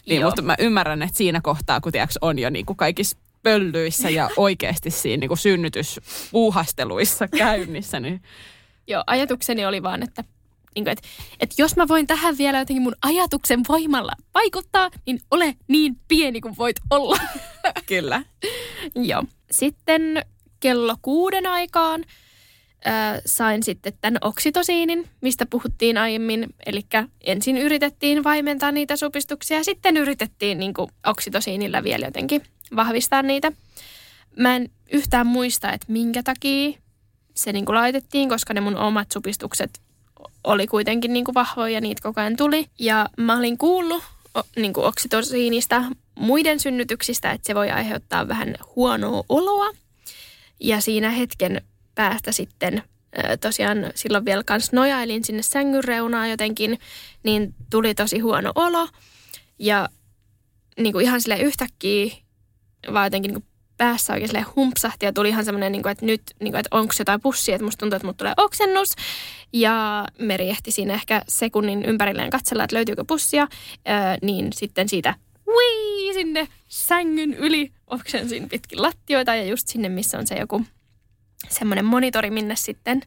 [0.08, 0.30] Niin, Joo.
[0.30, 4.30] mutta mä ymmärrän, että siinä kohtaa, kun tiiäks, on jo niin kuin kaikissa pöllyissä ja
[4.38, 8.22] oikeasti siinä niin kuin synnytyspuuhasteluissa käynnissä, niin
[8.88, 10.24] Joo, ajatukseni oli vaan, että,
[10.76, 11.08] niin kuin, että,
[11.40, 16.42] että jos mä voin tähän vielä jotenkin mun ajatuksen voimalla vaikuttaa, niin ole niin pieni
[16.42, 17.18] kuin voit olla.
[17.86, 18.24] kyllä.
[18.96, 19.24] Joo.
[19.52, 20.26] Sitten
[20.60, 22.06] kello kuuden aikaan
[22.88, 26.56] äh, sain sitten tämän oksitosiinin, mistä puhuttiin aiemmin.
[26.66, 26.82] Eli
[27.22, 32.44] ensin yritettiin vaimentaa niitä supistuksia ja sitten yritettiin niin kuin oksitosiinilla vielä jotenkin
[32.76, 33.52] vahvistaa niitä.
[34.38, 36.80] Mä en yhtään muista, että minkä takia
[37.36, 39.82] se niin kuin laitettiin, koska ne mun omat supistukset
[40.44, 42.66] oli kuitenkin niin kuin vahvoja ja niitä koko ajan tuli.
[42.80, 44.04] Ja mä olin kuullut
[44.38, 45.84] o, niin kuin oksitosiinista
[46.16, 49.74] muiden synnytyksistä, että se voi aiheuttaa vähän huonoa oloa.
[50.60, 51.62] Ja siinä hetken
[51.96, 52.84] päästä sitten
[53.42, 56.80] tosiaan silloin vielä kans nojailin sinne sängyn reunaan jotenkin,
[57.24, 58.88] niin tuli tosi huono olo.
[59.60, 59.90] Ja
[60.80, 62.16] niin kuin ihan sille yhtäkkiä
[62.94, 66.06] vaan jotenkin niin kuin päässä oikein silleen humpsahti ja tuli ihan semmoinen, niin kuin, että
[66.06, 68.96] nyt, niin kuin, että onko jotain pussia, että musta tuntuu, että musta tulee oksennus.
[69.54, 73.48] Ja Meri ehti siinä ehkä sekunnin ympärilleen katsella, että löytyykö pussia,
[73.90, 75.16] öö, niin sitten siitä
[75.48, 80.66] wii sinne sängyn yli oksensin pitkin lattioita ja just sinne, missä on se joku
[81.50, 83.02] semmoinen monitori, minne sitten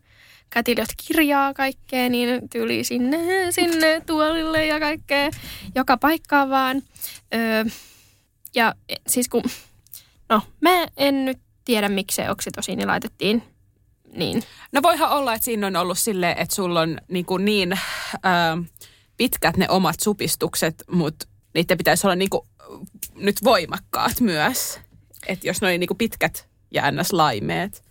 [0.50, 3.18] kätilöt kirjaa kaikkea, niin tyyli sinne,
[3.50, 5.30] sinne tuolille ja kaikkea,
[5.74, 6.82] joka paikkaan vaan.
[7.34, 7.64] Öö,
[8.54, 9.42] ja e, siis kun,
[10.28, 13.42] no mä en nyt tiedä, miksi se oksitosiini laitettiin
[14.16, 14.42] niin.
[14.72, 17.78] No voihan olla, että siinä on ollut silleen, että sulla on niin, kuin niin
[18.22, 18.58] ää,
[19.16, 22.48] pitkät ne omat supistukset, mutta niiden pitäisi olla niin kuin,
[23.14, 24.80] nyt voimakkaat myös.
[25.26, 27.12] Että jos ne oli niin kuin pitkät ja ns.
[27.12, 27.84] laimeet,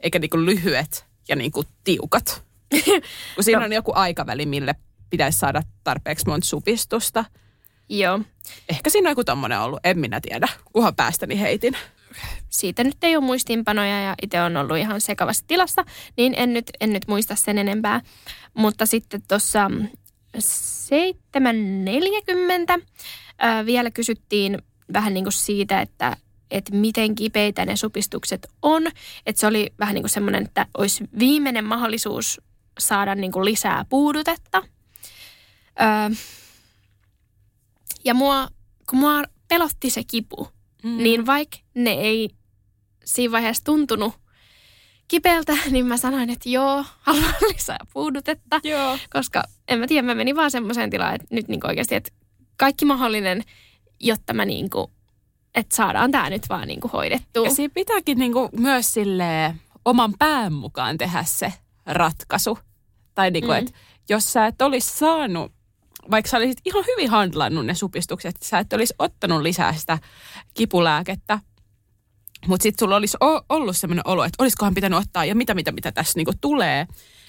[0.00, 2.44] eikä niin kuin lyhyet ja niin kuin tiukat.
[3.34, 4.74] Kun siinä on joku aikaväli, mille
[5.10, 7.24] pitäisi saada tarpeeksi monta supistusta.
[7.88, 8.20] Joo.
[8.68, 11.76] Ehkä siinä on joku tommonen ollut, en minä tiedä, kunhan päästäni heitin.
[12.48, 15.84] siitä nyt ei ole muistiinpanoja ja itse on ollut ihan sekavassa tilassa,
[16.16, 18.00] niin en nyt, en nyt muista sen enempää.
[18.54, 19.70] Mutta sitten tuossa
[20.38, 20.40] 7.40
[23.38, 24.58] ää, vielä kysyttiin
[24.92, 26.16] vähän niin kuin siitä, että,
[26.50, 28.86] että miten kipeitä ne supistukset on.
[29.26, 32.40] Että se oli vähän niin kuin semmoinen, että olisi viimeinen mahdollisuus
[32.78, 34.62] saada niin kuin lisää puudutetta.
[35.76, 36.10] Ää,
[38.04, 38.48] ja mua,
[38.90, 40.48] kun mua pelotti se kipu,
[40.82, 40.96] mm.
[40.96, 42.30] niin vaikka ne ei
[43.04, 44.14] siinä vaiheessa tuntunut
[45.08, 48.60] kipeältä, niin mä sanoin, että joo, haluan lisää puudutetta.
[48.64, 48.98] Joo.
[49.12, 52.10] Koska en mä tiedä, mä menin vaan semmoiseen tilaan, että nyt niin oikeasti, että
[52.56, 53.42] kaikki mahdollinen,
[54.00, 54.86] jotta mä niin kuin,
[55.54, 57.44] että saadaan tämä nyt vaan niin kuin hoidettua.
[57.44, 61.52] Ja siinä pitääkin niinku myös sille oman pään mukaan tehdä se
[61.86, 62.58] ratkaisu.
[63.14, 63.58] Tai niinku, mm.
[63.58, 63.72] että
[64.08, 65.52] jos sä et olisi saanut,
[66.10, 69.98] vaikka sä olisit ihan hyvin handlannut ne supistukset, sä et olisi ottanut lisää sitä
[70.54, 71.38] kipulääkettä,
[72.46, 73.16] mutta sitten sulla olisi
[73.48, 76.86] ollut sellainen olo, että olisikohan pitänyt ottaa ja mitä, mitä, mitä tässä niinku tulee.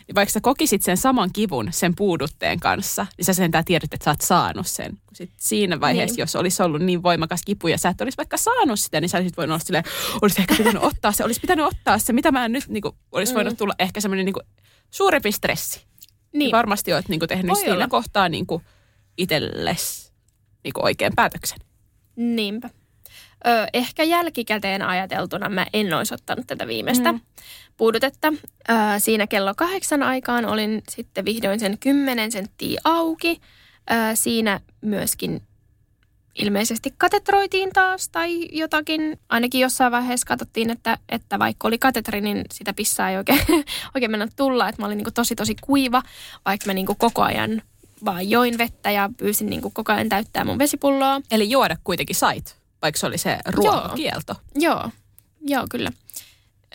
[0.08, 4.04] Niin vaikka sä kokisit sen saman kivun sen puudutteen kanssa, niin sä sentään tiedät, että
[4.04, 4.98] sä oot saanut sen.
[5.14, 6.22] Sit siinä vaiheessa, Niin.
[6.22, 9.18] jos olisi ollut niin voimakas kipu ja sä et olisi vaikka saanut sitä, niin sä
[9.18, 9.84] olisit voinut olla silleen,
[10.22, 12.96] olisi ehkä pitänyt ottaa se, olisi pitänyt ottaa se, mitä mä en nyt, niin kuin,
[13.12, 14.36] olisi voinut tulla ehkä semmoinen niin
[14.92, 15.86] suurempi stressi.
[16.36, 16.52] Niin, Niin.
[16.52, 17.88] Varmasti oot niin kuin, tehnyt Voi siinä olla.
[17.88, 18.64] kohtaa niin kuin,
[19.18, 20.12] itsellesi
[20.64, 21.60] niin kuin, oikean päätöksen.
[22.16, 22.70] Niinpä.
[23.48, 27.20] Ö, ehkä jälkikäteen ajateltuna mä en olisi ottanut tätä viimeistä mm.
[27.78, 28.34] puudutetta.
[28.70, 33.42] Ö, siinä kello kahdeksan aikaan olin sitten vihdoin sen 10 senttiä auki.
[33.92, 35.42] Ö, siinä myöskin
[36.36, 39.20] ilmeisesti katetroitiin taas tai jotakin.
[39.30, 43.40] Ainakin jossain vaiheessa katsottiin, että, että vaikka oli katetri, niin sitä pissaa ei oikein,
[43.96, 44.70] oikein mennä tulla.
[44.70, 46.02] Että mä olin niin tosi tosi kuiva,
[46.46, 47.62] vaikka mä niin koko ajan
[48.06, 51.22] vaan join vettä ja pyysin niin koko ajan täyttää mun vesipulloa.
[51.32, 54.36] Eli juoda kuitenkin sait, vaikka se oli se ruokakielto.
[54.56, 54.90] Joo,
[55.42, 55.92] joo kyllä.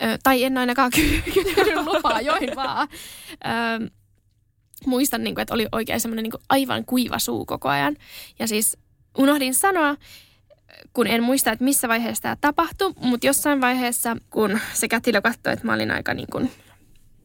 [0.01, 2.87] Ö, tai en ainakaan ky- kysynyt lupaa, join vaan.
[3.81, 3.89] Ö,
[4.85, 7.95] muistan, niin kuin, että oli oikein semmoinen niin kuin aivan kuiva suu koko ajan.
[8.39, 8.77] Ja siis
[9.17, 9.95] unohdin sanoa,
[10.93, 15.53] kun en muista, että missä vaiheessa tämä tapahtui, mutta jossain vaiheessa, kun se kätilö katsoi,
[15.53, 16.51] että mä olin aika niin kuin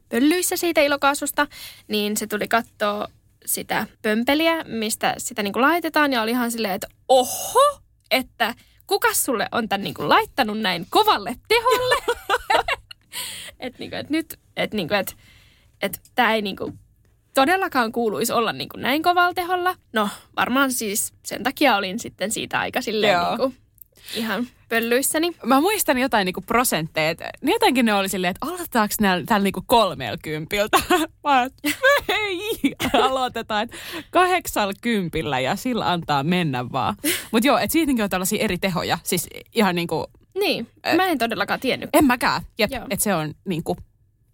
[0.09, 1.47] pöllyissä siitä ilokaasusta,
[1.87, 3.07] niin se tuli katsoa
[3.45, 7.81] sitä pömpeliä, mistä sitä niin kuin laitetaan ja oli ihan silleen, että oho,
[8.11, 8.55] että
[8.87, 11.95] kuka sulle on tämän niin kuin laittanut näin kovalle teholle?
[13.59, 15.13] että niin kuin, että nyt, että niin kuin, että,
[15.81, 16.79] että tämä ei niin kuin
[17.41, 19.75] todellakaan kuuluisi olla niin kuin näin kovalla teholla.
[19.93, 23.27] No varmaan siis sen takia olin sitten siitä aika silleen Joo.
[23.29, 23.55] niin kuin
[24.15, 25.31] ihan pöllyissäni.
[25.45, 29.43] Mä muistan jotain niinku prosentteja, että niin jotenkin ne oli silleen, että aloitetaanko näillä tällä
[29.43, 30.77] niinku kolmella kympiltä?
[31.23, 31.47] Mä
[32.09, 32.39] ei,
[32.93, 33.77] aloitetaan, että
[34.11, 36.95] kahdeksalla kympillä ja sillä antaa mennä vaan.
[37.31, 40.05] Mutta joo, että siitäkin on tällaisia eri tehoja, siis ihan niinku,
[40.39, 41.89] Niin, mä en todellakaan tiennyt.
[41.93, 43.77] en mäkään, jep, että se on niinku,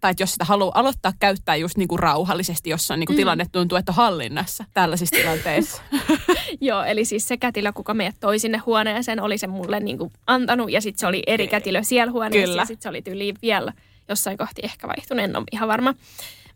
[0.04, 3.78] tai että jos sitä haluaa aloittaa käyttää just niinku rauhallisesti, jossa on niinku tilanne tuntuu,
[3.78, 5.82] että on hallinnassa tällaisissa tilanteissa.
[6.60, 10.12] Joo, eli siis se kätilö, kuka meidät toi sinne huoneeseen, oli se mulle niin kuin
[10.26, 10.70] antanut.
[10.70, 12.46] Ja sitten se oli eri kätilö siellä huoneessa.
[12.46, 12.62] Kyllä.
[12.62, 13.72] Ja sitten se oli tyyliin vielä
[14.08, 15.94] jossain kohti ehkä vaihtunut, en ole ihan varma.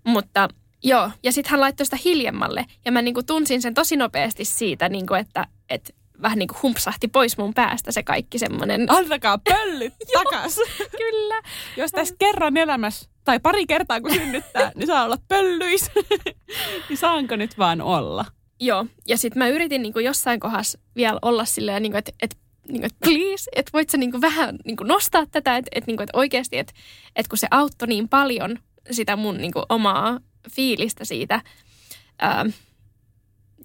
[0.04, 0.48] Mutta
[0.84, 2.66] joo, ja sitten hän laittoi sitä hiljemmalle.
[2.84, 5.92] Ja mä niin kuin tunsin sen tosi nopeasti siitä, niin kuin, että, että
[6.22, 8.86] vähän niin kuin humpsahti pois mun päästä se kaikki semmoinen.
[8.88, 10.56] Antakaa pöllyt takas.
[10.98, 11.42] Kyllä.
[11.76, 15.90] Jos tässä kerran elämässä, tai pari kertaa kun synnyttää, niin saa olla pöllyis.
[16.88, 18.24] niin saanko nyt vaan olla?
[18.60, 22.36] Joo, ja sitten mä yritin niin jossain kohdassa vielä olla silleen, niin että, että
[22.68, 25.88] niin kuin, please, että voit sä niin kuin vähän niin kuin nostaa tätä, että, että,
[25.88, 26.72] niin kuin, että oikeasti, että,
[27.16, 28.58] että kun se auttoi niin paljon
[28.90, 30.20] sitä mun niin kuin omaa
[30.54, 31.40] fiilistä siitä,
[32.18, 32.46] ää,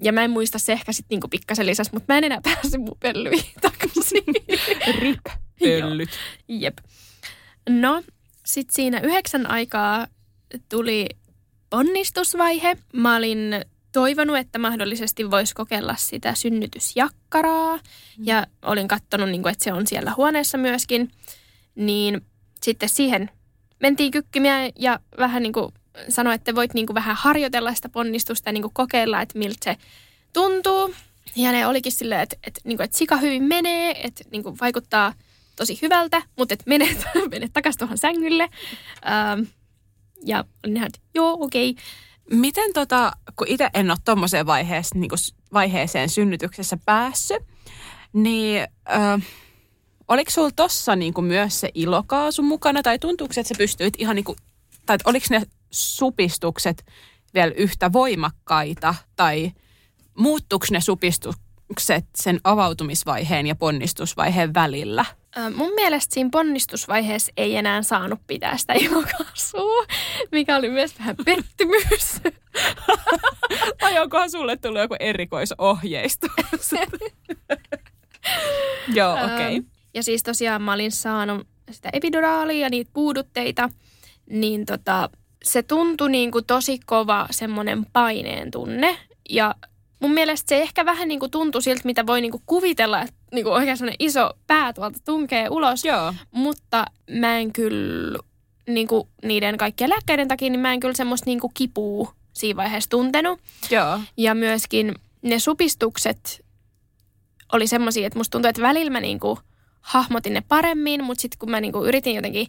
[0.02, 2.78] ja mä en muista se ehkä sitten niin pikkasen lisäs, mutta mä en enää pääse
[2.78, 4.24] mun pöllyihin takaisin.
[5.00, 5.26] Rip.
[5.60, 6.10] Pöllyt.
[6.48, 6.78] Jep.
[7.70, 8.04] No,
[8.46, 10.08] sitten siinä yhdeksän aikaa
[10.70, 11.10] tuli
[11.70, 12.78] ponnistusvaihe.
[12.94, 17.80] Mä olin toivonut, että mahdollisesti voisi kokeilla sitä synnytysjakkaraa.
[18.24, 21.12] Ja olin katsonut, niin kuin, että se on siellä huoneessa myöskin.
[21.76, 22.22] Niin
[22.64, 23.30] sitten siihen
[23.80, 25.74] mentiin kykkimiä ja vähän niin kuin
[26.10, 29.58] sanoi, että voit niin kuin vähän harjoitella sitä ponnistusta ja niin kuin kokeilla, että miltä
[29.64, 29.78] se
[30.34, 30.94] tuntuu.
[31.36, 34.58] Ja ne olikin silleen, että, että, niin kuin, että sika hyvin menee, että niin kuin
[34.62, 35.14] vaikuttaa
[35.56, 36.98] tosi hyvältä, mutta että mene,
[37.32, 38.50] mene takaisin tuohon sängylle.
[39.06, 39.42] Ähm,
[40.26, 40.46] ja
[40.86, 41.70] että joo, okei.
[41.70, 41.84] Okay.
[42.40, 45.12] Miten tota, kun itse en ole tuommoiseen vaiheeseen, niin
[45.54, 47.44] vaiheeseen synnytyksessä päässyt,
[48.14, 49.20] niin ö,
[50.08, 54.24] oliko sulla tossa niin myös se ilokaasu mukana, tai tuntuuko, että sä pystyit ihan niin
[54.24, 54.38] kuin,
[54.86, 55.42] tai oliko ne
[55.72, 56.86] supistukset
[57.34, 59.52] vielä yhtä voimakkaita, tai
[60.18, 65.06] muuttuuko ne supistukset sen avautumisvaiheen ja ponnistusvaiheen välillä?
[65.56, 69.86] Mun mielestä siinä ponnistusvaiheessa ei enää saanut pitää sitä ilokaasua,
[70.32, 72.22] mikä oli myös vähän pettymys.
[73.80, 76.32] Tai onkohan sulle tullut joku erikoisohjeistus?
[78.96, 79.56] Joo, okei.
[79.56, 83.70] Ähm, Ja siis tosiaan mä olin saanut sitä epiduraalia ja niitä puudutteita,
[84.30, 85.10] niin tota,
[85.44, 88.98] se tuntui niin kuin tosi kova semmoinen paineen tunne.
[89.30, 89.56] Ja
[90.04, 93.16] mun mielestä se ehkä vähän niin kuin tuntui siltä, mitä voi niin kuin kuvitella, että
[93.32, 95.86] niin kuin oikein semmoinen iso pää tuolta tunkee ulos.
[95.86, 96.14] Joo.
[96.32, 98.20] Mutta mä en kyllä
[98.68, 102.58] niin kuin niiden kaikkien lääkkeiden takia, niin mä en kyllä semmoista niin kuin kipua siinä
[102.58, 103.40] vaiheessa tuntenut.
[103.70, 104.00] Joo.
[104.18, 106.46] Ja myöskin ne supistukset
[107.54, 109.40] oli semmoisia, että musta tuntui, että välillä mä niinku
[109.82, 112.48] hahmotin ne paremmin, mutta sitten kun mä niinku yritin jotenkin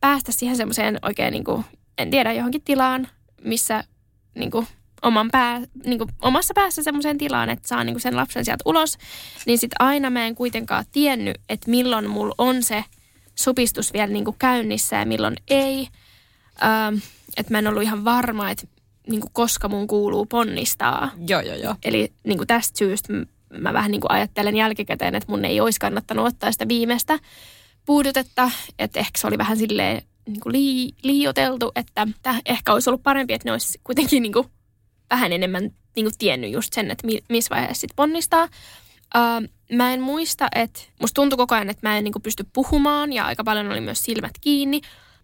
[0.00, 1.64] päästä siihen semmoiseen oikein, niinku,
[1.98, 3.08] en tiedä, johonkin tilaan,
[3.44, 3.84] missä
[4.34, 4.66] niinku
[5.02, 8.98] oman pää, niinku, omassa päässä semmoiseen tilaan, että saa niinku sen lapsen sieltä ulos,
[9.46, 12.84] niin sitten aina mä en kuitenkaan tiennyt, että milloin mulla on se
[13.34, 15.88] supistus vielä niinku käynnissä ja milloin ei.
[16.62, 16.94] Ähm,
[17.36, 18.66] että mä en ollut ihan varma, että
[19.08, 21.10] niinku, koska mun kuuluu ponnistaa.
[21.28, 21.74] Joo, joo, joo.
[21.84, 23.12] Eli niin kuin tästä syystä
[23.58, 27.18] mä vähän niin kuin ajattelen jälkikäteen, että mun ei olisi kannattanut ottaa sitä viimeistä
[27.86, 28.50] puudutetta.
[28.78, 32.06] Että ehkä se oli vähän silleen niin kuin lii, liioteltu, että
[32.46, 34.48] ehkä olisi ollut parempi, että ne olisi kuitenkin niin kuin
[35.10, 35.62] vähän enemmän
[35.96, 38.44] niin kuin tiennyt just sen, että mi, missä vaiheessa sit ponnistaa.
[38.44, 42.46] Uh, mä en muista, että musta tuntui koko ajan, että mä en niin kuin pysty
[42.52, 44.80] puhumaan ja aika paljon oli myös silmät kiinni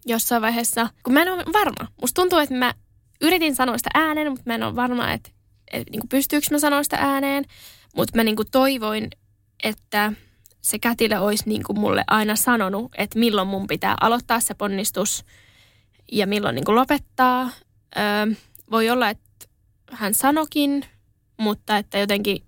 [0.07, 1.89] jossain vaiheessa, kun mä en ole varma.
[2.01, 2.74] Musta tuntuu, että mä
[3.20, 5.30] yritin sanoa sitä ääneen, mutta mä en ole varma, että,
[5.72, 7.45] että niin kuin pystyykö mä sanoa sitä ääneen.
[7.97, 9.11] Mutta mä niin kuin toivoin,
[9.62, 10.12] että
[10.61, 15.24] se kätilö olisi niin kuin mulle aina sanonut, että milloin mun pitää aloittaa se ponnistus
[16.12, 17.51] ja milloin niin kuin lopettaa.
[17.97, 18.35] Öö,
[18.70, 19.24] voi olla, että
[19.93, 20.84] hän sanokin,
[21.36, 22.45] mutta että jotenkin,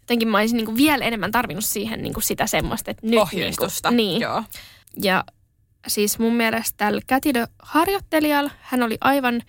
[0.00, 3.20] jotenkin mä olisin niin kuin vielä enemmän tarvinnut siihen niin kuin sitä semmoista, että nyt
[3.20, 3.90] Ohjeistusta.
[3.90, 4.20] Niin, kuin, niin.
[4.22, 4.42] Joo.
[5.02, 5.24] Ja
[5.86, 9.42] siis mun mielestä tällä kätilöharjoittelijalla hän oli aivan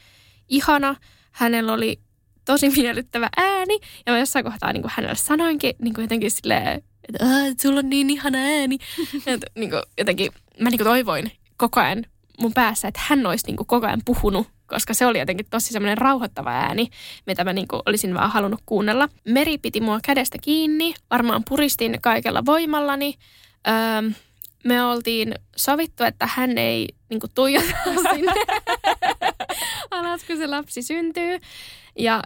[0.47, 0.95] ihana.
[1.31, 1.99] Hänellä oli
[2.45, 3.79] tosi miellyttävä ääni.
[4.05, 7.79] Ja mä jossain kohtaa niin kuin hänelle sanoinkin niin kuin jotenkin silleen, että "Aa, sulla
[7.79, 8.77] on niin ihana ääni.
[9.25, 12.05] Et, niin kuin, jotenkin mä niin kuin toivoin koko ajan
[12.39, 15.73] mun päässä, että hän olisi niin kuin koko ajan puhunut, koska se oli jotenkin tosi
[15.73, 16.89] semmoinen rauhoittava ääni,
[17.25, 19.09] mitä mä niin kuin olisin vaan halunnut kuunnella.
[19.25, 23.13] Meri piti mua kädestä kiinni, varmaan puristin kaikella voimallani.
[23.67, 24.11] Öö,
[24.63, 27.73] me oltiin sovittu, että hän ei niin kuin, tuijota
[28.15, 28.33] sinne
[29.91, 31.39] alas, kun se lapsi syntyy.
[31.95, 32.23] Ja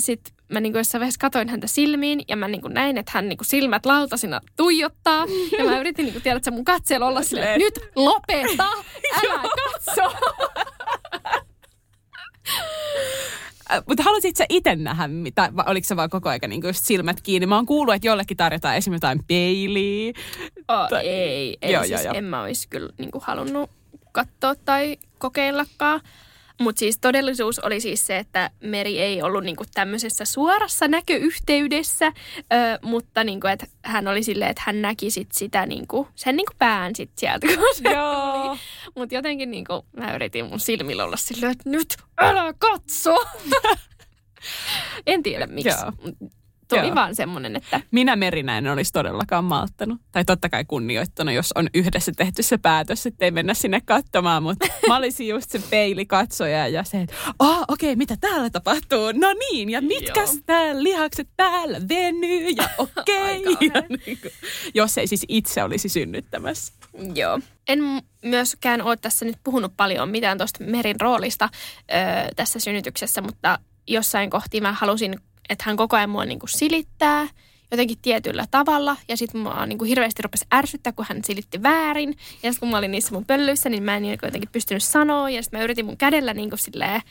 [0.00, 3.12] sitten mä niin kuin jossain vaiheessa katoin häntä silmiin ja mä niin kuin näin, että
[3.14, 5.26] hän niin kuin silmät lautasina tuijottaa.
[5.58, 8.68] Ja mä yritin niin kuin, tiedät, sä mun katseella olla silleen, että nyt lopeta,
[9.24, 10.18] älä katso.
[13.86, 17.20] Mutta halusit sä itse nähdä, mitä, vai oliko se vaan koko ajan niin just silmät
[17.20, 17.46] kiinni?
[17.46, 20.12] Mä oon kuullut, että jollekin tarjotaan esimerkiksi jotain peiliä.
[20.68, 22.14] Oh, Tai- ei, ei Joo, siis joo, joo.
[22.14, 23.70] en mä olisi kyllä niin kuin halunnut
[24.12, 26.00] katsoa tai kokeillakaan.
[26.60, 32.78] Mutta siis todellisuus oli siis se, että Meri ei ollut niinku tämmöisessä suorassa näköyhteydessä, ö,
[32.82, 36.96] mutta niinku, että hän oli silleen, että hän näki sit sitä niinku, sen niinku pään
[36.96, 38.56] sit sieltä, kun se Joo.
[38.96, 43.16] Mutta jotenkin niinku, mä yritin mun silmillä olla silleen, että nyt älä katso.
[45.06, 45.68] en tiedä miksi.
[45.68, 45.92] Joo.
[46.70, 46.94] Tuli Joo.
[46.94, 50.00] vaan semmonen, että Minä Merinä en olisi todellakaan malttanut.
[50.12, 54.42] Tai totta kai kunnioittanut, jos on yhdessä tehty se päätös, että ei mennä sinne katsomaan.
[54.42, 59.12] Mutta mä olisin just se peilikatsoja ja se, että oh, okei, okay, mitä täällä tapahtuu?
[59.12, 60.42] No niin, ja mitkäs Joo.
[60.46, 63.42] täällä lihakset täällä venyy ja okei.
[63.42, 63.88] Ja kauhea.
[64.06, 64.32] niin kuin,
[64.74, 66.72] jos ei siis itse olisi synnyttämässä.
[67.14, 67.40] Joo.
[67.68, 67.80] En
[68.24, 71.94] myöskään ole tässä nyt puhunut paljon mitään tuosta Merin roolista ö,
[72.36, 75.20] tässä synnytyksessä, mutta jossain kohti mä halusin,
[75.50, 77.28] että hän koko ajan mua niin kuin silittää
[77.70, 78.96] jotenkin tietyllä tavalla.
[79.08, 82.08] Ja sitten mua niin kuin hirveästi rupesi ärsyttää, kun hän silitti väärin.
[82.08, 85.30] Ja sitten kun mä olin niissä mun pöllyissä, niin mä en niin jotenkin pystynyt sanoa.
[85.30, 87.02] Ja sitten mä yritin mun kädellä niin kuin silleen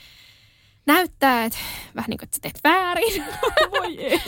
[0.85, 1.57] näyttää, että
[1.95, 3.23] vähän niin kuin, että sä teet väärin.
[3.71, 4.21] Voi ei.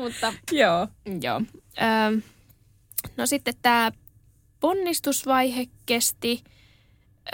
[0.00, 0.88] mutta Joo.
[1.22, 1.40] Joo.
[1.82, 2.20] Öö,
[3.16, 3.92] no sitten tämä
[4.60, 6.44] ponnistusvaihe kesti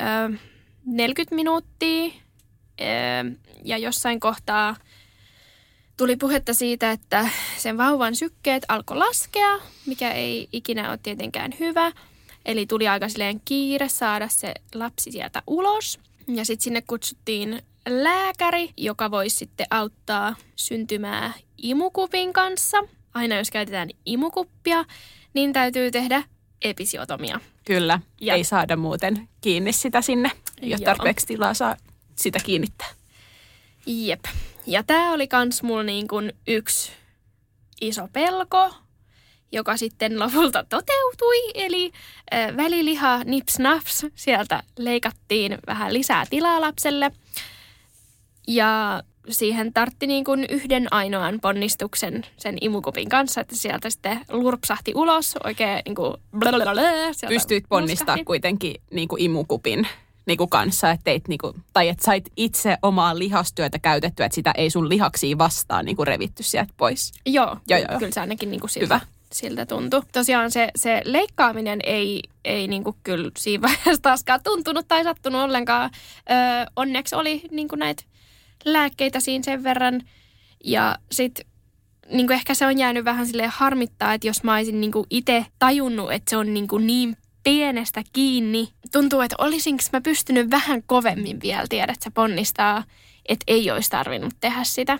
[0.01, 0.39] öö,
[0.87, 2.11] 40 minuuttia
[2.81, 3.31] öö,
[3.65, 4.77] ja jossain kohtaa
[5.99, 11.93] tuli puhetta siitä, että sen vauvan sykkeet alkoi laskea, mikä ei ikinä ole tietenkään hyvä.
[12.47, 16.01] Eli tuli aika silleen kiire saada se lapsi sieltä ulos.
[16.27, 22.77] Ja sitten sinne kutsuttiin lääkäri, joka voisi sitten auttaa syntymää imukupin kanssa.
[23.15, 24.85] Aina jos käytetään imukuppia,
[25.35, 26.23] niin täytyy tehdä
[26.63, 27.41] episiotomia.
[27.65, 30.31] Kyllä, Ja- ei saada muuten kiinni sitä sinne.
[30.63, 30.79] Joo.
[30.85, 31.77] tarpeeksi tilaa saa
[32.17, 32.89] sitä kiinnittää.
[33.87, 34.25] Jep.
[34.69, 36.93] Ja tämä oli kans mulla niin kuin yksi
[37.81, 38.75] iso pelko,
[39.53, 41.51] joka sitten lopulta toteutui.
[41.55, 41.93] Eli
[42.35, 47.11] äh, väliliha nips naps, sieltä leikattiin vähän lisää tilaa lapselle.
[48.49, 54.93] Ja siihen tartti niin kuin yhden ainoan ponnistuksen sen imukupin kanssa, että sieltä sitten lurpsahti
[54.95, 56.15] ulos oikein niin kuin
[57.29, 59.89] Pystyit ponnistaa kuitenkin niin kuin imukupin
[60.29, 64.35] niin kuin kanssa, että teit, niin kuin, tai että sait itse omaa lihastyötä käytettyä, että
[64.35, 67.13] sitä ei sun lihaksia vastaan niin kuin revitty sieltä pois.
[67.27, 69.07] Joo, Joo, joo, kyllä se ainakin niin kuin siltä, Hyvä.
[69.33, 70.03] siltä tuntui.
[70.13, 75.43] Tosiaan se, se leikkaaminen ei, ei niin kuin kyllä siinä vaiheessa taaskaan tuntunut tai sattunut
[75.43, 75.91] ollenkaan.
[76.31, 76.37] Öö,
[76.77, 78.05] onneksi oli niin kuin näitä
[78.65, 80.01] lääkkeitä siinä sen verran.
[80.65, 81.47] Ja sitten
[82.13, 86.13] niin ehkä se on jäänyt vähän silleen harmittaa, että jos mä olisin niin itse tajunnut,
[86.13, 87.17] että se on niin, kuin niin
[87.49, 88.69] pienestä kiinni.
[88.93, 92.85] Tuntuu, että olisinko mä pystynyt vähän kovemmin vielä, tiedät sä, ponnistaa,
[93.29, 94.99] että ei olisi tarvinnut tehdä sitä.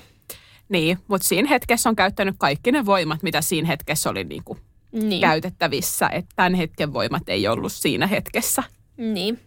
[0.69, 4.59] Niin, mutta siinä hetkessä on käyttänyt kaikki ne voimat, mitä siinä hetkessä oli niin kuin
[4.93, 5.21] Niin.
[5.21, 6.09] käytettävissä.
[6.09, 8.63] Että tämän hetken voimat ei ollut siinä hetkessä.
[8.97, 9.41] Niin,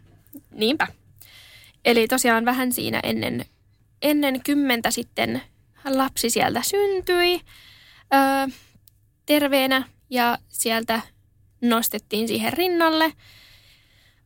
[0.51, 0.87] niinpä.
[1.85, 3.45] Eli tosiaan vähän siinä ennen,
[4.01, 5.41] ennen kymmentä sitten
[5.85, 7.41] lapsi sieltä syntyi
[8.13, 8.47] öö,
[9.25, 11.01] terveenä ja sieltä
[11.61, 13.13] nostettiin siihen rinnalle.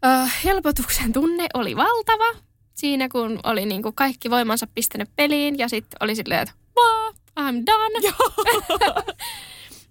[0.05, 2.39] Öö, helpotuksen tunne oli valtava
[2.73, 7.63] siinä, kun oli niinku kaikki voimansa pistänyt peliin ja sitten oli silleen, että wow, I'm
[7.65, 8.13] done.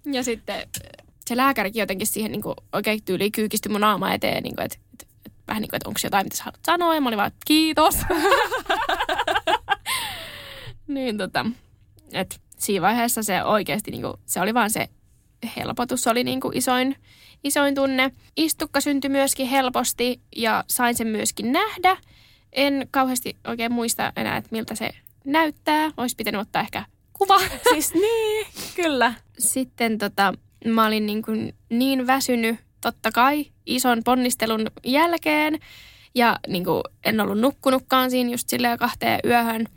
[0.15, 0.67] ja sitten
[1.27, 5.33] se lääkärikin jotenkin siihen niinku oikein tyyliin kyykistyi mun naama eteen, niinku, että et, et,
[5.47, 6.95] vähän niin kuin, että onko jotain, mitä sä haluat sanoa.
[6.95, 7.95] Ja mä olin vaan, että kiitos.
[10.87, 11.45] niin tota,
[12.13, 14.89] että siinä vaiheessa se oikeasti, niinku, se oli vaan se
[15.57, 16.95] helpotus oli niinku isoin,
[17.45, 18.11] isoin tunne.
[18.37, 21.97] Istukka syntyi myöskin helposti ja sain sen myöskin nähdä.
[22.53, 24.89] En kauheasti oikein muista enää, että miltä se
[25.25, 25.91] näyttää.
[25.97, 27.39] Olisi pitänyt ottaa ehkä kuva.
[27.73, 29.13] Siis niin, kyllä.
[29.37, 30.33] Sitten tota,
[30.65, 35.59] mä olin niin, kuin niin väsynyt, totta kai, ison ponnistelun jälkeen.
[36.15, 39.67] Ja niin kuin en ollut nukkunutkaan siinä just silleen kahteen yöhön.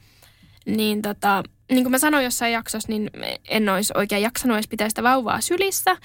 [0.66, 3.10] Niin tota, niin kuin mä sanoin jossain jaksossa, niin
[3.48, 5.96] en olisi oikein jaksanut edes pitää sitä vauvaa sylissä.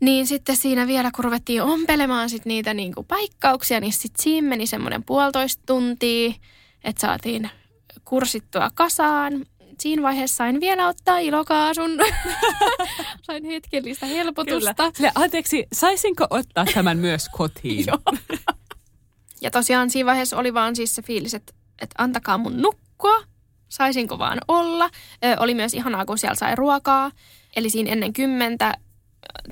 [0.00, 4.48] Niin sitten siinä vielä, kun ruvettiin ompelemaan sit niitä niin kuin paikkauksia, niin sitten siinä
[4.48, 6.34] meni semmoinen puolitoista tuntia,
[6.84, 7.50] että saatiin
[8.04, 9.46] kursittua kasaan.
[9.80, 11.90] Siinä vaiheessa sain vielä ottaa ilokaasun.
[13.26, 14.74] sain hetkellistä helpotusta.
[14.74, 14.90] Kyllä.
[14.94, 17.84] Sille, anteeksi, saisinko ottaa tämän myös kotiin?
[17.88, 17.98] Joo.
[19.40, 23.22] Ja tosiaan siinä vaiheessa oli vaan siis se fiilis, että, että antakaa mun nukkua,
[23.68, 24.90] saisinko vaan olla.
[25.24, 27.10] Ö, oli myös ihanaa, kun siellä sai ruokaa.
[27.56, 28.74] Eli siinä ennen kymmentä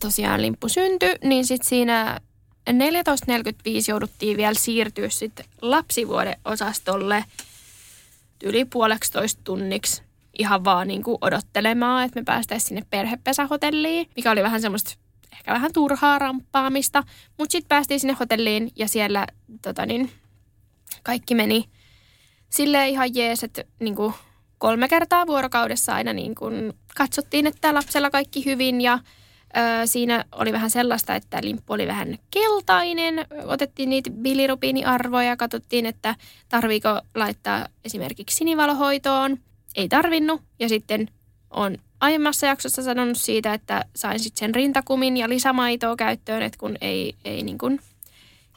[0.00, 2.20] tosiaan limppu syntyi, niin sitten siinä
[2.70, 2.74] 14.45
[3.88, 7.24] jouduttiin vielä siirtyä sitten lapsivuoden osastolle
[8.42, 10.02] yli puoleksi toista tunniksi
[10.38, 14.94] ihan vaan niin kuin odottelemaan, että me päästäisiin sinne perhepesähotelliin, mikä oli vähän semmoista
[15.32, 17.02] ehkä vähän turhaa ramppaamista.
[17.38, 19.26] Mutta sitten päästiin sinne hotelliin ja siellä
[19.62, 20.10] tota niin,
[21.02, 21.64] kaikki meni
[22.48, 24.14] silleen ihan jees, että niin kuin
[24.58, 28.98] kolme kertaa vuorokaudessa aina niin kuin katsottiin, että lapsella kaikki hyvin ja
[29.84, 33.26] siinä oli vähän sellaista, että limppu oli vähän keltainen.
[33.44, 36.14] Otettiin niitä bilirubiiniarvoja ja katsottiin, että
[36.48, 39.38] tarviiko laittaa esimerkiksi sinivalohoitoon.
[39.74, 41.09] Ei tarvinnut ja sitten
[41.50, 46.76] on aiemmassa jaksossa sanonut siitä, että sain sitten sen rintakumin ja lisämaitoa käyttöön, että kun
[46.80, 47.80] ei, ei niin kuin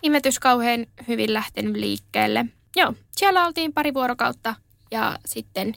[0.04, 2.46] imetys kauhean hyvin lähtenyt liikkeelle.
[2.76, 4.56] Joo, siellä oltiin pari vuorokautta
[4.92, 5.74] ja sitten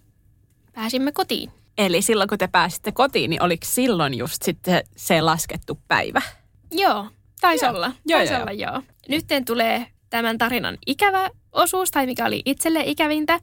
[0.73, 1.53] pääsimme kotiin.
[1.79, 6.23] Eli silloin kun te pääsitte kotiin, niin oliko silloin just sitten se laskettu päivä?
[6.71, 7.07] Joo,
[7.41, 7.75] taisi Joo.
[7.75, 7.93] olla.
[8.07, 8.83] Joo, taisi joo, olla, joo.
[9.09, 13.41] Nyt tulee tämän tarinan ikävä osuus, tai mikä oli itselle ikävintä.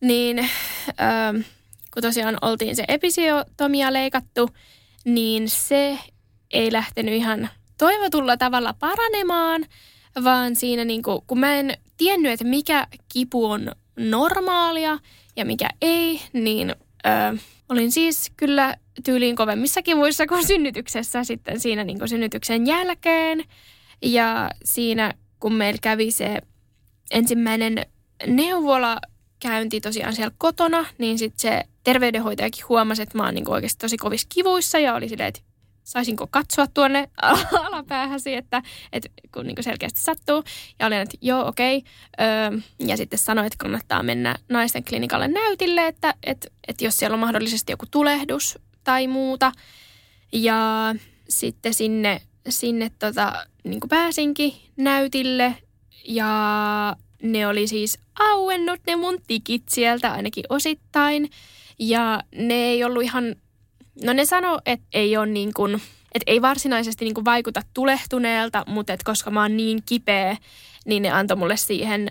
[0.00, 0.38] Niin
[1.00, 1.36] ähm,
[1.94, 4.50] kun tosiaan oltiin se episiotomia leikattu,
[5.04, 5.98] niin se
[6.50, 7.48] ei lähtenyt ihan
[7.78, 9.64] toivotulla tavalla paranemaan,
[10.24, 14.98] vaan siinä niin kuin, kun mä en tiennyt, että mikä kipu on normaalia
[15.36, 16.74] ja mikä ei, niin
[17.06, 17.38] ö,
[17.68, 23.44] olin siis kyllä tyyliin kovemmissa kivuissa kuin synnytyksessä sitten siinä niin kuin synnytyksen jälkeen.
[24.02, 26.38] Ja siinä, kun meillä kävi se
[27.10, 27.86] ensimmäinen
[28.26, 28.98] neuvola
[29.40, 33.96] käynti tosiaan siellä kotona, niin sitten se terveydenhoitajakin huomasi, että mä oon niin oikeasti tosi
[33.96, 35.40] kovissa kivuissa ja oli silleen, että
[35.88, 37.10] saisinko katsoa tuonne
[37.66, 38.62] alapäähäsi, että,
[38.92, 40.44] että kun niin selkeästi sattuu.
[40.78, 41.82] Ja olin, että joo, okei.
[42.20, 47.14] Öö, ja sitten sanoin, että kannattaa mennä naisten klinikalle näytille, että, että, että jos siellä
[47.14, 49.52] on mahdollisesti joku tulehdus tai muuta.
[50.32, 50.94] Ja
[51.28, 55.56] sitten sinne, sinne tota, niin pääsinkin näytille
[56.08, 61.30] ja ne oli siis auennut ne mun tikit sieltä ainakin osittain.
[61.78, 63.34] Ja ne ei ollut ihan,
[64.02, 65.74] no ne sano, että ei ole niin kuin,
[66.14, 70.36] että ei varsinaisesti niin kuin vaikuta tulehtuneelta, mutta että koska mä oon niin kipeä,
[70.86, 72.10] niin ne antoi mulle siihen,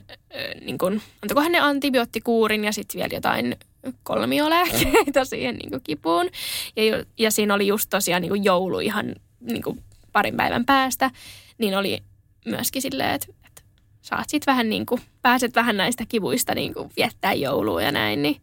[0.62, 3.56] niin kuin, antoikohan ne antibioottikuurin ja sitten vielä jotain
[4.04, 6.30] kolmiolääkkeitä siihen niin kuin kipuun.
[6.76, 11.12] Ja, ja siinä oli just tosiaan niin kuin joulu ihan niin kuin parin päivän päästä,
[11.58, 12.04] niin oli
[12.46, 13.62] myöskin silleen, että, että
[14.02, 18.22] saat sitten vähän niin kuin, pääset vähän näistä kivuista niin kuin viettää joulua ja näin,
[18.22, 18.42] niin,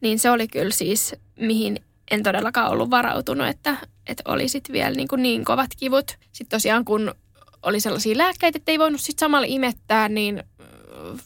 [0.00, 3.76] niin se oli kyllä siis, mihin en todellakaan ollut varautunut, että,
[4.06, 6.18] että oli sitten vielä niin, kuin niin kovat kivut.
[6.32, 7.14] Sitten tosiaan kun
[7.62, 11.20] oli sellaisia lääkkeitä, että ei voinut sitten samalla imettää, niin äh,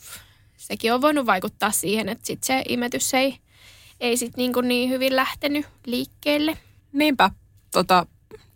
[0.56, 3.38] sekin on voinut vaikuttaa siihen, että sitten se imetys ei,
[4.00, 6.58] ei sitten niin, kuin niin hyvin lähtenyt liikkeelle.
[6.92, 7.30] Niinpä,
[7.72, 8.06] tota,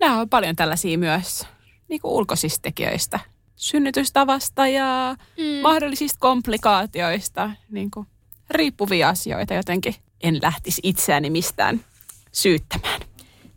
[0.00, 1.46] nämä on paljon tällaisia myös
[1.88, 3.20] niin kuin ulkoisista tekijöistä.
[3.56, 5.62] Synnytystavasta ja mm.
[5.62, 8.06] mahdollisista komplikaatioista, niin kuin
[8.50, 9.94] riippuvia asioita jotenkin.
[10.22, 11.84] En lähtisi itseäni mistään
[12.32, 13.00] syyttämään.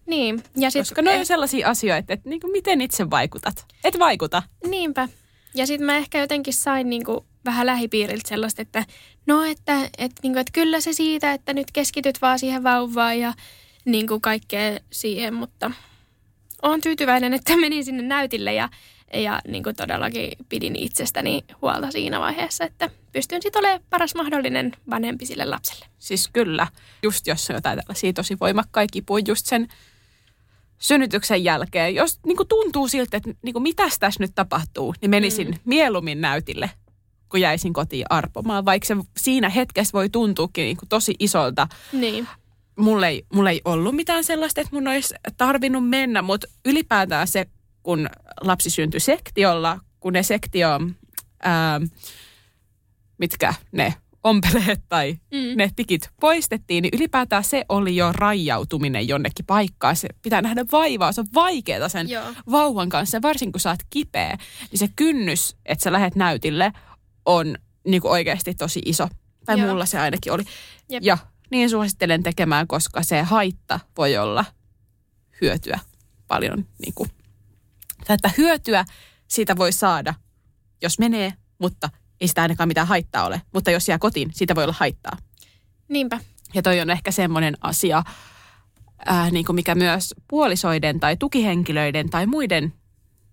[0.06, 3.66] Niin, ja sit, Koska ne on sellaisia asioita, että niin kuin miten itse vaikutat.
[3.84, 4.44] Et vaikuta.
[4.68, 5.10] Niinpä.
[5.56, 8.86] Ja sitten mä ehkä jotenkin sain niinku vähän lähipiiriltä sellaista, että
[9.26, 13.34] no, että, että, niinku, että kyllä se siitä, että nyt keskityt vaan siihen vauvaan ja
[13.86, 15.72] niinku kaikkea siihen, mutta
[16.62, 18.70] olen tyytyväinen, että menin sinne näytille ja,
[19.14, 25.26] ja niinku todellakin pidin itsestäni huolta siinä vaiheessa, että pystyn sitten olemaan paras mahdollinen vanhempi
[25.26, 25.86] sille lapselle.
[26.00, 26.68] Siis kyllä,
[27.04, 29.68] just jos on jotain tällaisia tosi voimakkaita kipuja just sen
[30.78, 31.96] synnytyksen jälkeen.
[31.96, 35.58] Jos niin kuin tuntuu siltä, että niin kuin mitäs tässä nyt tapahtuu, niin menisin mm.
[35.66, 36.72] mieluummin näytille,
[37.30, 38.66] kun jäisin kotiin arpomaan.
[38.66, 41.68] Vaikka se siinä hetkessä voi tuntuukin niin kuin tosi isolta.
[41.92, 42.28] Niin.
[42.76, 47.46] Mulla ei, mulla ei ollut mitään sellaista, että mun olisi tarvinnut mennä, mutta ylipäätään se,
[47.86, 48.10] kun
[48.42, 50.70] lapsi syntyi sektiolla, kun ne sektio,
[51.44, 51.82] ää,
[53.18, 55.58] mitkä ne ompeleet tai mm.
[55.58, 59.96] ne tikit poistettiin, niin ylipäätään se oli jo rajautuminen jonnekin paikkaan.
[59.96, 62.34] Se pitää nähdä vaivaa, se on vaikeaa sen Joo.
[62.52, 64.38] vauvan kanssa, varsinkin kun sä oot kipeä,
[64.72, 66.72] niin se kynnys, että sä lähet näytille,
[67.26, 67.56] on
[67.88, 69.08] niin kuin oikeasti tosi iso.
[69.46, 69.70] Tai Joo.
[69.70, 70.44] mulla se ainakin oli.
[70.90, 71.04] Jep.
[71.04, 71.18] Ja
[71.52, 74.46] niin suosittelen tekemään, koska se haitta voi olla
[75.42, 75.80] hyötyä
[76.28, 76.66] paljon.
[76.80, 77.10] Niin kuin,
[78.08, 78.86] tai että hyötyä
[79.28, 80.14] siitä voi saada,
[80.82, 81.90] jos menee, mutta
[82.22, 83.42] ei sitä ainakaan mitään haittaa ole.
[83.54, 85.18] Mutta jos jää kotiin, siitä voi olla haittaa.
[85.88, 86.20] Niinpä.
[86.54, 88.04] Ja toi on ehkä semmoinen asia,
[89.06, 92.74] ää, niin kuin mikä myös puolisoiden tai tukihenkilöiden tai muiden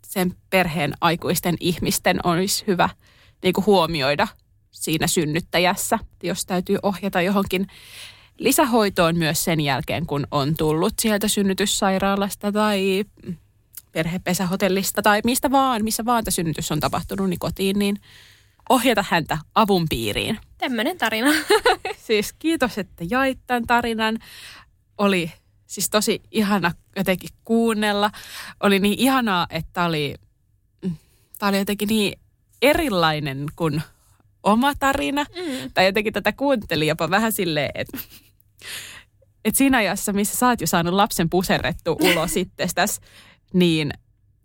[0.07, 2.89] sen perheen aikuisten ihmisten olisi hyvä
[3.43, 4.29] niin kuin huomioida
[4.70, 7.66] siinä synnyttäjässä, jos täytyy ohjata johonkin
[8.39, 13.05] lisähoitoon myös sen jälkeen, kun on tullut sieltä synnytyssairaalasta tai
[13.93, 17.97] perhepesähotellista tai mistä vaan, missä vaan tämä synnytys on tapahtunut, niin kotiin, niin
[18.68, 20.38] ohjata häntä avun piiriin.
[20.59, 21.30] Tämmöinen tarina.
[22.07, 24.18] Siis kiitos, että jait tämän tarinan.
[24.99, 25.32] Oli
[25.66, 28.11] siis tosi ihana jotenkin kuunnella.
[28.61, 30.14] Oli niin ihanaa, että oli,
[31.38, 32.18] tämä oli jotenkin niin
[32.62, 33.82] erilainen kuin
[34.43, 35.24] oma tarina.
[35.36, 35.70] Mm.
[35.74, 37.99] Tai jotenkin tätä kuuntelin jopa vähän silleen, että
[39.45, 43.01] et siinä ajassa, missä sä oot jo saanut lapsen puserrettu ulos itsestäsi,
[43.53, 43.91] niin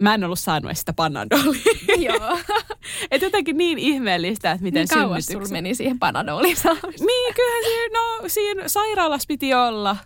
[0.01, 1.61] mä en ollut saanut edes sitä panadolia.
[1.97, 2.39] Joo.
[3.11, 6.57] Et jotenkin niin ihmeellistä, että miten Niin kauas synnytykset- meni siihen panadoliin?
[6.99, 9.97] Niin, kyllähän siinä, no, siinä sairaalassa piti olla,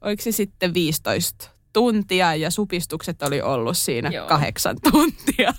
[0.00, 4.26] oliko se sitten 15 tuntia ja supistukset oli ollut siinä Joo.
[4.28, 5.54] kahdeksan tuntia.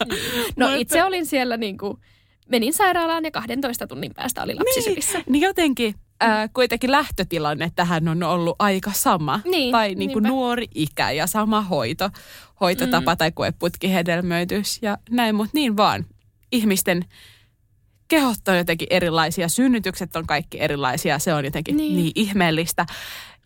[0.57, 1.97] No Mutta- itse olin siellä niin kuin,
[2.49, 5.23] menin sairaalaan ja 12 tunnin päästä oli lapsi sylissä.
[5.29, 9.39] Niin jotenkin äh, kuitenkin lähtötilanne tähän on ollut aika sama.
[9.45, 10.29] Niin, tai niin kuin niinpä.
[10.29, 12.09] nuori ikä ja sama hoito,
[12.63, 13.17] hoitotapa mm.
[13.17, 16.05] tai koeputkihedelmöitys ja näin, mutta niin vaan.
[16.51, 17.05] Ihmisten
[18.07, 22.11] kehot on jotenkin erilaisia, synnytykset on kaikki erilaisia, se on jotenkin niin, Niin.
[22.15, 22.85] ihmeellistä.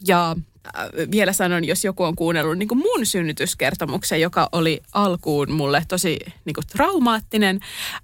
[0.07, 0.35] Ja
[0.77, 5.83] äh, vielä sanon, jos joku on kuunnellut niin kuin mun synnytyskertomuksen, joka oli alkuun mulle
[5.87, 7.59] tosi niin kuin traumaattinen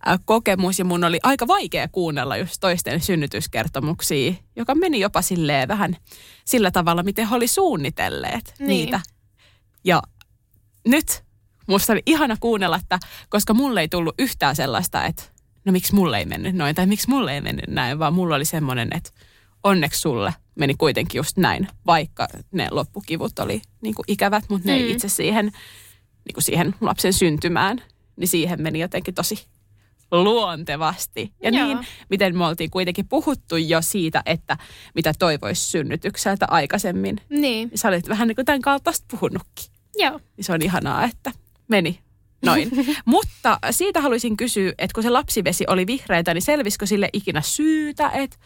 [0.08, 5.68] äh, kokemus ja mun oli aika vaikea kuunnella just toisten synnytyskertomuksia, joka meni jopa silleen
[5.68, 5.98] vähän
[6.46, 8.68] sillä tavalla, miten he oli suunnitelleet Niin.
[8.68, 9.00] niitä.
[9.86, 10.02] Ja
[10.88, 11.24] nyt
[11.68, 15.24] musta oli ihana kuunnella, että koska mulle ei tullut yhtään sellaista, että
[15.66, 18.46] no miksi mulle ei mennyt noin tai miksi mulle ei mennyt näin, vaan mulla oli
[18.46, 19.10] semmoinen, että
[19.64, 24.78] onneksi sulle meni kuitenkin just näin, vaikka ne loppukivut oli niin kuin ikävät, mutta ne
[24.78, 24.84] Mm.
[24.84, 25.46] ei itse siihen,
[26.26, 27.82] niin kuin siihen lapsen syntymään,
[28.16, 29.46] niin siihen meni jotenkin tosi
[30.12, 31.34] luontevasti.
[31.44, 31.68] Ja Joo.
[31.68, 31.78] niin,
[32.10, 34.58] miten me oltiin kuitenkin puhuttu jo siitä, että
[34.96, 37.18] mitä toivoisi synnytykseltä aikaisemmin.
[37.30, 39.73] Niin, Sä olit vähän niin kuin tämän kaltaista puhunutkin.
[39.96, 40.20] Joo.
[40.38, 41.32] Niin se on ihanaa, että
[41.68, 42.00] meni
[42.46, 42.72] noin.
[43.06, 48.10] Mutta siitä haluaisin kysyä, että kun se lapsivesi oli vihreitä, niin selvisikö sille ikinä syytä,
[48.10, 48.38] että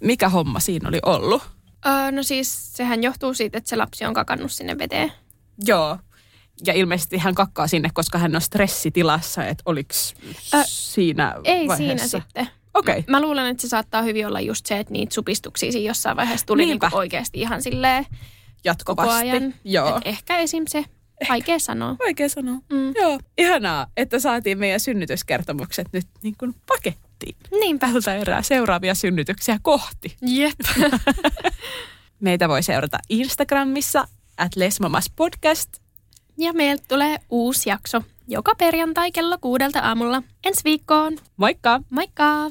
[0.00, 1.42] mikä homma siinä oli ollut?
[1.86, 5.12] Öö, no siis sehän johtuu siitä, että se lapsi on kakannut sinne veteen.
[5.64, 5.98] Joo.
[6.66, 9.94] Ja ilmeisesti hän kakkaa sinne, koska hän on stressitilassa, että oliko
[10.54, 12.08] Ö, siinä Ei vaiheessa?
[12.08, 12.48] siinä sitten.
[12.74, 13.04] Okei.
[13.08, 16.46] Mä luulen, että se saattaa hyvin olla just se, että niitä supistuksia siinä jossain vaiheessa
[16.46, 16.86] tuli Niinpä.
[16.86, 18.06] niinku oikeasti ihan silleen
[18.84, 19.30] koko Jatkuvasti.
[19.30, 19.54] ajan.
[19.64, 19.96] Joo.
[19.96, 20.64] Et ehkä esim.
[20.68, 20.84] se,
[21.28, 21.96] vaikea sanoa.
[21.98, 22.58] Vaikea sanoa.
[22.72, 22.92] Mm.
[22.94, 23.18] Joo.
[23.38, 27.36] Ihanaa, että saatiin meidän synnytyskertomukset nyt niin kuin pakettiin.
[27.50, 27.88] Niinpä.
[27.92, 30.16] Tältä erää seuraavia synnytyksiä kohti.
[30.22, 30.58] Jep.
[32.20, 35.70] Meitä voi seurata Instagramissa at Lesmamas Podcast.
[36.38, 40.22] Ja meiltä tulee uusi jakso joka perjantai kello kuudelta aamulla.
[40.44, 41.18] Ensi viikkoon.
[41.36, 41.80] Moikka!
[41.90, 42.50] Moikka!